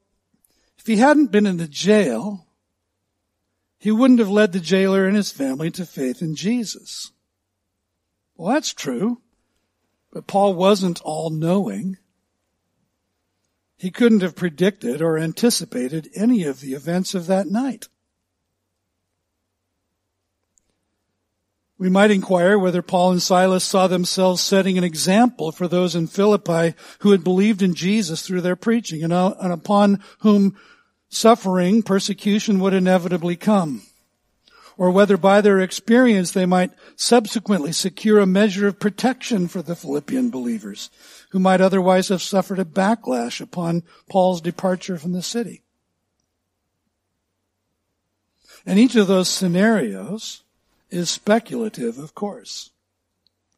if 0.79 0.87
he 0.87 0.97
hadn't 0.97 1.33
been 1.33 1.47
in 1.47 1.57
the 1.57 1.69
jail, 1.69 2.47
he 3.79 3.91
wouldn't 3.91 4.21
have 4.21 4.31
led 4.31 4.53
the 4.53 4.61
jailer 4.61 5.07
and 5.07 5.17
his 5.17 5.31
family 5.31 5.71
to 5.73 5.87
faith 5.87 6.23
in 6.23 6.35
Jesus. 6.35 7.13
Well, 8.37 8.53
that's 8.53 8.73
true. 8.73 9.21
But 10.13 10.27
Paul 10.27 10.55
wasn't 10.55 11.03
all 11.03 11.31
knowing. 11.31 11.99
He 13.77 13.91
couldn't 13.91 14.23
have 14.23 14.35
predicted 14.35 15.03
or 15.03 15.19
anticipated 15.19 16.09
any 16.15 16.45
of 16.45 16.61
the 16.61 16.73
events 16.73 17.15
of 17.15 17.27
that 17.27 17.47
night. 17.47 17.89
We 21.79 21.89
might 21.89 22.11
inquire 22.11 22.59
whether 22.59 22.83
Paul 22.83 23.13
and 23.13 23.23
Silas 23.23 23.63
saw 23.63 23.87
themselves 23.87 24.43
setting 24.43 24.77
an 24.77 24.85
example 24.85 25.53
for 25.53 25.69
those 25.69 25.95
in 25.95 26.09
Philippi 26.09 26.75
who 27.01 27.13
had 27.13 27.23
believed 27.23 27.63
in 27.63 27.75
Jesus 27.75 28.23
through 28.23 28.41
their 28.41 28.57
preaching 28.57 29.11
uh, 29.11 29.35
and 29.41 29.53
upon 29.53 30.03
whom 30.21 30.57
suffering, 31.09 31.83
persecution 31.85 32.59
would 32.59 32.75
inevitably 32.75 33.37
come. 33.37 33.83
Or 34.77 34.91
whether 34.91 35.17
by 35.17 35.41
their 35.41 35.61
experience 35.61 36.33
they 36.33 36.47
might 36.47 36.73
subsequently 36.97 37.73
secure 37.73 38.19
a 38.19 38.27
measure 38.27 38.67
of 38.67 38.81
protection 38.81 39.47
for 39.47 39.63
the 39.63 39.77
Philippian 39.77 40.31
believers 40.31 40.91
who 41.31 41.39
might 41.39 41.61
otherwise 41.61 42.09
have 42.09 42.23
suffered 42.23 42.59
a 42.59 42.65
backlash 42.65 43.41
upon 43.41 43.85
Paul's 44.09 44.41
departure 44.41 44.99
from 44.99 45.13
the 45.13 45.23
city. 45.23 45.63
And 48.67 48.79
each 48.79 48.97
of 48.97 49.07
those 49.07 49.29
scenarios 49.29 50.43
is 50.91 51.11
speculative, 51.11 51.99
of 51.99 52.15
course. 52.15 52.71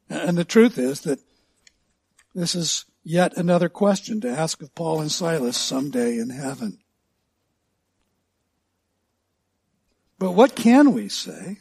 And 0.09 0.37
the 0.37 0.45
truth 0.45 0.77
is 0.77 1.01
that 1.01 1.19
this 2.35 2.55
is 2.55 2.85
yet 3.03 3.35
another 3.37 3.69
question 3.69 4.21
to 4.21 4.29
ask 4.29 4.61
of 4.61 4.75
Paul 4.75 5.01
and 5.01 5.11
Silas 5.11 5.57
someday 5.57 6.17
in 6.17 6.29
heaven. 6.29 6.79
But 10.19 10.31
what 10.33 10.55
can 10.55 10.93
we 10.93 11.09
say? 11.09 11.57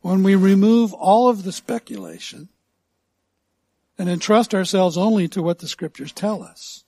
when 0.00 0.22
we 0.22 0.34
remove 0.34 0.92
all 0.94 1.28
of 1.28 1.42
the 1.42 1.52
speculation 1.52 2.48
and 3.98 4.08
entrust 4.08 4.54
ourselves 4.54 4.96
only 4.96 5.28
to 5.28 5.42
what 5.42 5.58
the 5.58 5.68
scriptures 5.68 6.12
tell 6.12 6.42
us. 6.42 6.84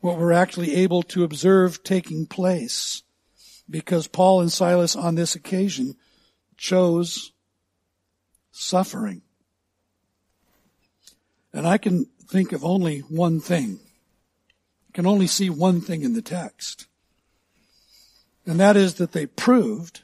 What 0.00 0.18
we're 0.18 0.32
actually 0.32 0.76
able 0.76 1.02
to 1.04 1.24
observe 1.24 1.82
taking 1.82 2.26
place 2.26 3.02
because 3.68 4.06
Paul 4.06 4.40
and 4.40 4.52
Silas 4.52 4.96
on 4.96 5.14
this 5.14 5.34
occasion 5.34 5.94
chose 6.56 7.32
suffering. 8.50 9.22
And 11.52 11.66
I 11.66 11.78
can 11.78 12.06
think 12.28 12.52
of 12.52 12.64
only 12.64 13.00
one 13.00 13.40
thing. 13.40 13.80
I 14.88 14.92
can 14.92 15.06
only 15.06 15.26
see 15.26 15.50
one 15.50 15.80
thing 15.80 16.02
in 16.02 16.14
the 16.14 16.22
text. 16.22 16.86
And 18.46 18.58
that 18.60 18.76
is 18.76 18.94
that 18.94 19.12
they 19.12 19.26
proved 19.26 20.02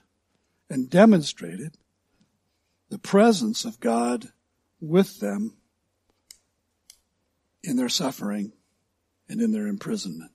and 0.69 0.91
demonstrated 0.91 1.77
the 2.91 2.99
presence 2.99 3.65
of 3.65 3.81
God 3.81 4.29
with 4.81 5.21
them 5.21 5.55
in 7.63 7.77
their 7.77 7.89
suffering 7.89 8.53
and 9.29 9.41
in 9.41 9.53
their 9.53 9.67
imprisonment. 9.67 10.34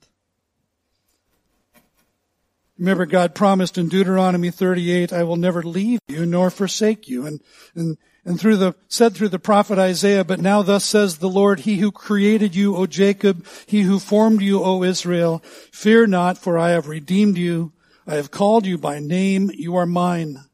Remember 2.80 3.06
God 3.06 3.36
promised 3.36 3.78
in 3.78 3.90
Deuteronomy 3.90 4.52
38, 4.52 5.12
I 5.12 5.24
will 5.24 5.36
never 5.36 5.62
leave 5.62 6.00
you 6.08 6.26
nor 6.26 6.50
forsake 6.50 7.10
you. 7.10 7.26
And, 7.26 7.42
and, 7.76 7.98
and 8.24 8.40
through 8.40 8.56
the, 8.56 8.74
said 8.88 9.14
through 9.14 9.30
the 9.30 9.38
prophet 9.38 9.78
Isaiah, 9.78 10.24
but 10.24 10.40
now 10.40 10.62
thus 10.62 10.86
says 10.86 11.18
the 11.18 11.28
Lord, 11.28 11.60
he 11.62 11.80
who 11.80 11.92
created 11.92 12.56
you, 12.56 12.78
O 12.78 12.86
Jacob, 12.86 13.46
he 13.66 13.82
who 13.82 14.00
formed 14.00 14.42
you, 14.42 14.64
O 14.64 14.82
Israel, 14.84 15.40
fear 15.74 16.08
not, 16.08 16.38
for 16.38 16.58
I 16.58 16.70
have 16.70 16.88
redeemed 16.88 17.38
you. 17.38 17.74
I 18.08 18.16
have 18.16 18.32
called 18.32 18.66
you 18.66 18.78
by 18.78 19.00
name. 19.00 19.52
You 19.54 19.76
are 19.76 19.86
mine. 19.86 20.46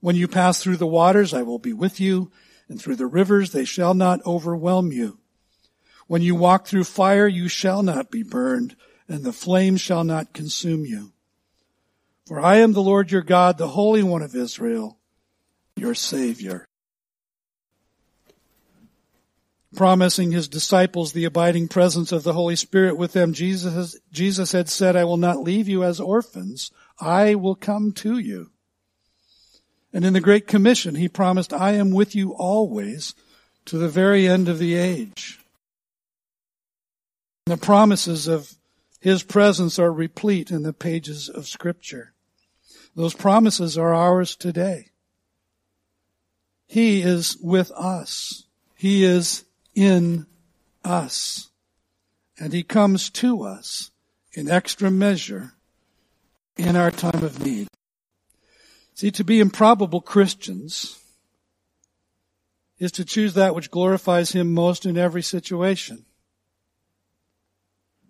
When 0.00 0.16
you 0.16 0.26
pass 0.26 0.60
through 0.60 0.78
the 0.78 0.88
waters, 0.88 1.32
I 1.32 1.42
will 1.42 1.60
be 1.60 1.72
with 1.72 2.00
you, 2.00 2.32
and 2.68 2.82
through 2.82 2.96
the 2.96 3.06
rivers, 3.06 3.52
they 3.52 3.64
shall 3.64 3.94
not 3.94 4.20
overwhelm 4.26 4.90
you. 4.90 5.20
When 6.08 6.20
you 6.20 6.34
walk 6.34 6.66
through 6.66 6.84
fire, 6.84 7.28
you 7.28 7.46
shall 7.46 7.84
not 7.84 8.10
be 8.10 8.24
burned, 8.24 8.74
and 9.08 9.22
the 9.22 9.32
flame 9.32 9.76
shall 9.76 10.02
not 10.02 10.32
consume 10.32 10.84
you. 10.84 11.13
For 12.26 12.40
I 12.40 12.56
am 12.56 12.72
the 12.72 12.82
Lord 12.82 13.10
your 13.10 13.22
God, 13.22 13.58
the 13.58 13.68
Holy 13.68 14.02
One 14.02 14.22
of 14.22 14.34
Israel, 14.34 14.98
your 15.76 15.94
Savior. 15.94 16.66
Promising 19.76 20.32
his 20.32 20.48
disciples 20.48 21.12
the 21.12 21.24
abiding 21.24 21.68
presence 21.68 22.12
of 22.12 22.22
the 22.22 22.32
Holy 22.32 22.56
Spirit 22.56 22.96
with 22.96 23.12
them, 23.12 23.32
Jesus, 23.34 23.98
Jesus 24.10 24.52
had 24.52 24.68
said, 24.68 24.96
I 24.96 25.04
will 25.04 25.16
not 25.16 25.42
leave 25.42 25.68
you 25.68 25.84
as 25.84 26.00
orphans. 26.00 26.70
I 26.98 27.34
will 27.34 27.56
come 27.56 27.92
to 27.92 28.18
you. 28.18 28.50
And 29.92 30.04
in 30.04 30.12
the 30.12 30.20
Great 30.20 30.46
Commission, 30.46 30.94
he 30.94 31.08
promised, 31.08 31.52
I 31.52 31.72
am 31.72 31.90
with 31.90 32.14
you 32.14 32.32
always 32.32 33.14
to 33.66 33.76
the 33.76 33.88
very 33.88 34.26
end 34.26 34.48
of 34.48 34.58
the 34.58 34.74
age. 34.74 35.40
The 37.46 37.56
promises 37.58 38.26
of 38.26 38.54
his 39.00 39.22
presence 39.22 39.78
are 39.78 39.92
replete 39.92 40.50
in 40.50 40.62
the 40.62 40.72
pages 40.72 41.28
of 41.28 41.46
scripture. 41.46 42.13
Those 42.94 43.14
promises 43.14 43.76
are 43.76 43.94
ours 43.94 44.36
today. 44.36 44.90
He 46.66 47.02
is 47.02 47.36
with 47.40 47.70
us. 47.72 48.44
He 48.76 49.04
is 49.04 49.44
in 49.74 50.26
us. 50.84 51.50
And 52.38 52.52
He 52.52 52.62
comes 52.62 53.10
to 53.10 53.42
us 53.42 53.90
in 54.32 54.50
extra 54.50 54.90
measure 54.90 55.52
in 56.56 56.76
our 56.76 56.90
time 56.90 57.22
of 57.24 57.44
need. 57.44 57.68
See, 58.94 59.10
to 59.12 59.24
be 59.24 59.40
improbable 59.40 60.00
Christians 60.00 60.98
is 62.78 62.92
to 62.92 63.04
choose 63.04 63.34
that 63.34 63.54
which 63.54 63.70
glorifies 63.70 64.32
Him 64.32 64.54
most 64.54 64.86
in 64.86 64.96
every 64.96 65.22
situation. 65.22 66.04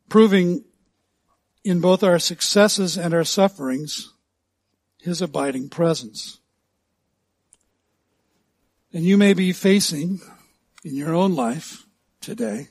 Proving 0.09 0.65
in 1.65 1.81
both 1.81 2.03
our 2.03 2.19
successes 2.19 2.99
and 2.99 3.15
our 3.15 3.25
sufferings 3.25 4.14
his 5.05 5.21
abiding 5.21 5.69
presence. 5.69 6.41
And 8.91 9.05
you 9.05 9.19
may 9.19 9.35
be 9.35 9.53
facing 9.53 10.23
in 10.83 10.95
your 10.95 11.15
own 11.15 11.37
life 11.37 11.85
today, 12.23 12.69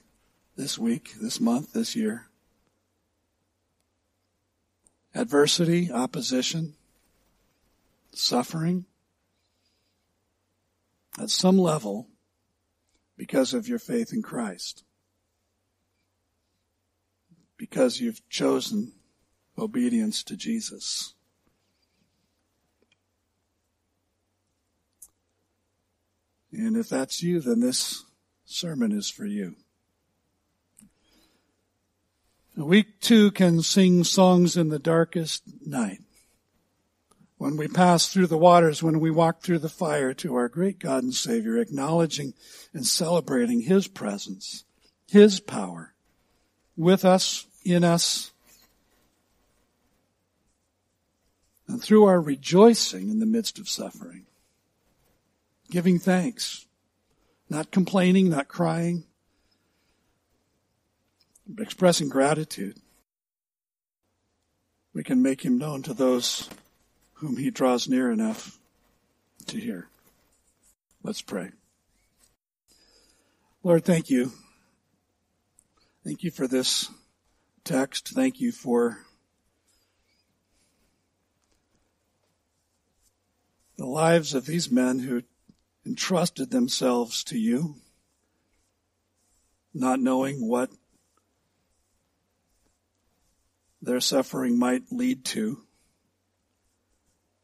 this 0.55 0.79
week, 0.79 1.13
this 1.21 1.39
month, 1.39 1.73
this 1.73 1.95
year, 1.95 2.25
adversity, 5.13 5.91
opposition, 5.91 6.73
suffering 8.13 8.85
at 11.19 11.29
some 11.29 11.59
level 11.59 12.07
because 13.15 13.53
of 13.53 13.67
your 13.67 13.77
faith 13.77 14.11
in 14.11 14.23
Christ. 14.23 14.83
Because 17.57 17.99
you've 17.99 18.27
chosen 18.27 18.93
obedience 19.55 20.23
to 20.23 20.35
Jesus. 20.35 21.13
And 26.53 26.77
if 26.77 26.87
that's 26.87 27.23
you, 27.23 27.39
then 27.39 27.59
this 27.59 28.05
sermon 28.45 28.91
is 28.91 29.09
for 29.09 29.25
you. 29.25 29.55
We 32.55 32.83
too 32.83 33.31
can 33.31 33.63
sing 33.63 34.03
songs 34.03 34.55
in 34.55 34.69
the 34.69 34.77
darkest 34.77 35.43
night. 35.65 36.01
When 37.37 37.57
we 37.57 37.67
pass 37.67 38.07
through 38.07 38.27
the 38.27 38.37
waters, 38.37 38.83
when 38.83 38.99
we 38.99 39.09
walk 39.09 39.41
through 39.41 39.59
the 39.59 39.69
fire 39.69 40.13
to 40.13 40.35
our 40.35 40.47
great 40.47 40.77
God 40.77 41.03
and 41.03 41.13
Savior, 41.13 41.57
acknowledging 41.57 42.35
and 42.73 42.85
celebrating 42.85 43.61
His 43.61 43.87
presence, 43.87 44.63
His 45.07 45.39
power 45.39 45.95
with 46.77 47.03
us, 47.03 47.47
in 47.65 47.83
us, 47.83 48.31
and 51.67 51.81
through 51.81 52.05
our 52.05 52.21
rejoicing 52.21 53.09
in 53.09 53.19
the 53.19 53.25
midst 53.25 53.57
of 53.57 53.67
suffering 53.67 54.27
giving 55.73 55.97
thanks, 55.97 56.67
not 57.49 57.71
complaining, 57.71 58.29
not 58.29 58.47
crying, 58.47 59.03
but 61.47 61.63
expressing 61.63 62.07
gratitude. 62.07 62.77
We 64.93 65.03
can 65.03 65.23
make 65.23 65.43
him 65.43 65.57
known 65.57 65.81
to 65.81 65.95
those 65.95 66.47
whom 67.13 67.37
he 67.37 67.49
draws 67.49 67.89
near 67.89 68.11
enough 68.11 68.59
to 69.47 69.57
hear. 69.57 69.87
Let's 71.01 71.23
pray. 71.23 71.49
Lord, 73.63 73.83
thank 73.83 74.11
you. 74.11 74.31
Thank 76.03 76.21
you 76.21 76.29
for 76.29 76.47
this 76.47 76.91
text. 77.63 78.09
Thank 78.09 78.39
you 78.39 78.51
for 78.51 78.99
the 83.75 83.87
lives 83.87 84.35
of 84.35 84.45
these 84.45 84.69
men 84.69 84.99
who 84.99 85.23
entrusted 85.85 86.49
themselves 86.51 87.23
to 87.25 87.37
you, 87.37 87.75
not 89.73 89.99
knowing 89.99 90.47
what 90.47 90.69
their 93.81 93.99
suffering 93.99 94.57
might 94.57 94.83
lead 94.91 95.25
to, 95.25 95.63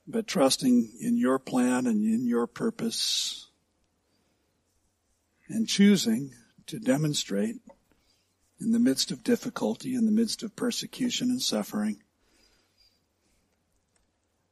but 0.07 0.25
trusting 0.25 0.91
in 1.01 1.17
your 1.17 1.37
plan 1.37 1.85
and 1.85 2.03
in 2.03 2.25
your 2.25 2.47
purpose 2.47 3.49
and 5.49 5.67
choosing 5.67 6.33
to 6.67 6.79
demonstrate 6.79 7.57
in 8.59 8.71
the 8.71 8.79
midst 8.79 9.11
of 9.11 9.23
difficulty, 9.23 9.95
in 9.95 10.05
the 10.05 10.11
midst 10.11 10.43
of 10.43 10.55
persecution 10.55 11.29
and 11.29 11.41
suffering, 11.41 12.01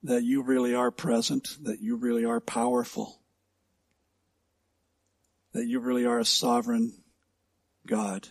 that 0.04 0.24
you 0.24 0.42
really 0.42 0.74
are 0.74 0.92
present, 0.92 1.58
that 1.62 1.82
you 1.82 1.96
really 1.96 2.26
are 2.26 2.40
powerful, 2.40 3.20
that 5.58 5.66
you 5.66 5.80
really 5.80 6.06
are 6.06 6.20
a 6.20 6.26
sovereign 6.26 6.94
God. 7.88 8.28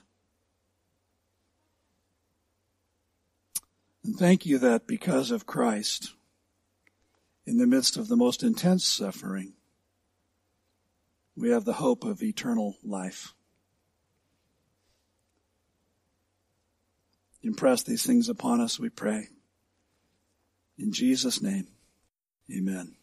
And 4.05 4.15
thank 4.15 4.47
you 4.47 4.59
that 4.59 4.87
because 4.87 5.33
of 5.33 5.45
Christ, 5.45 6.13
in 7.45 7.59
the 7.59 7.67
midst 7.67 7.97
of 7.97 8.07
the 8.07 8.15
most 8.15 8.45
intense 8.45 8.87
suffering, 8.87 9.55
we 11.35 11.51
have 11.51 11.65
the 11.65 11.73
hope 11.73 12.05
of 12.05 12.23
eternal 12.23 12.77
life. 12.85 13.35
Impress 17.43 17.83
these 17.83 18.07
things 18.07 18.29
upon 18.29 18.61
us, 18.61 18.79
we 18.79 18.89
pray. 18.89 19.31
In 20.79 20.93
Jesus' 20.93 21.43
name, 21.43 21.67
amen. 22.57 22.96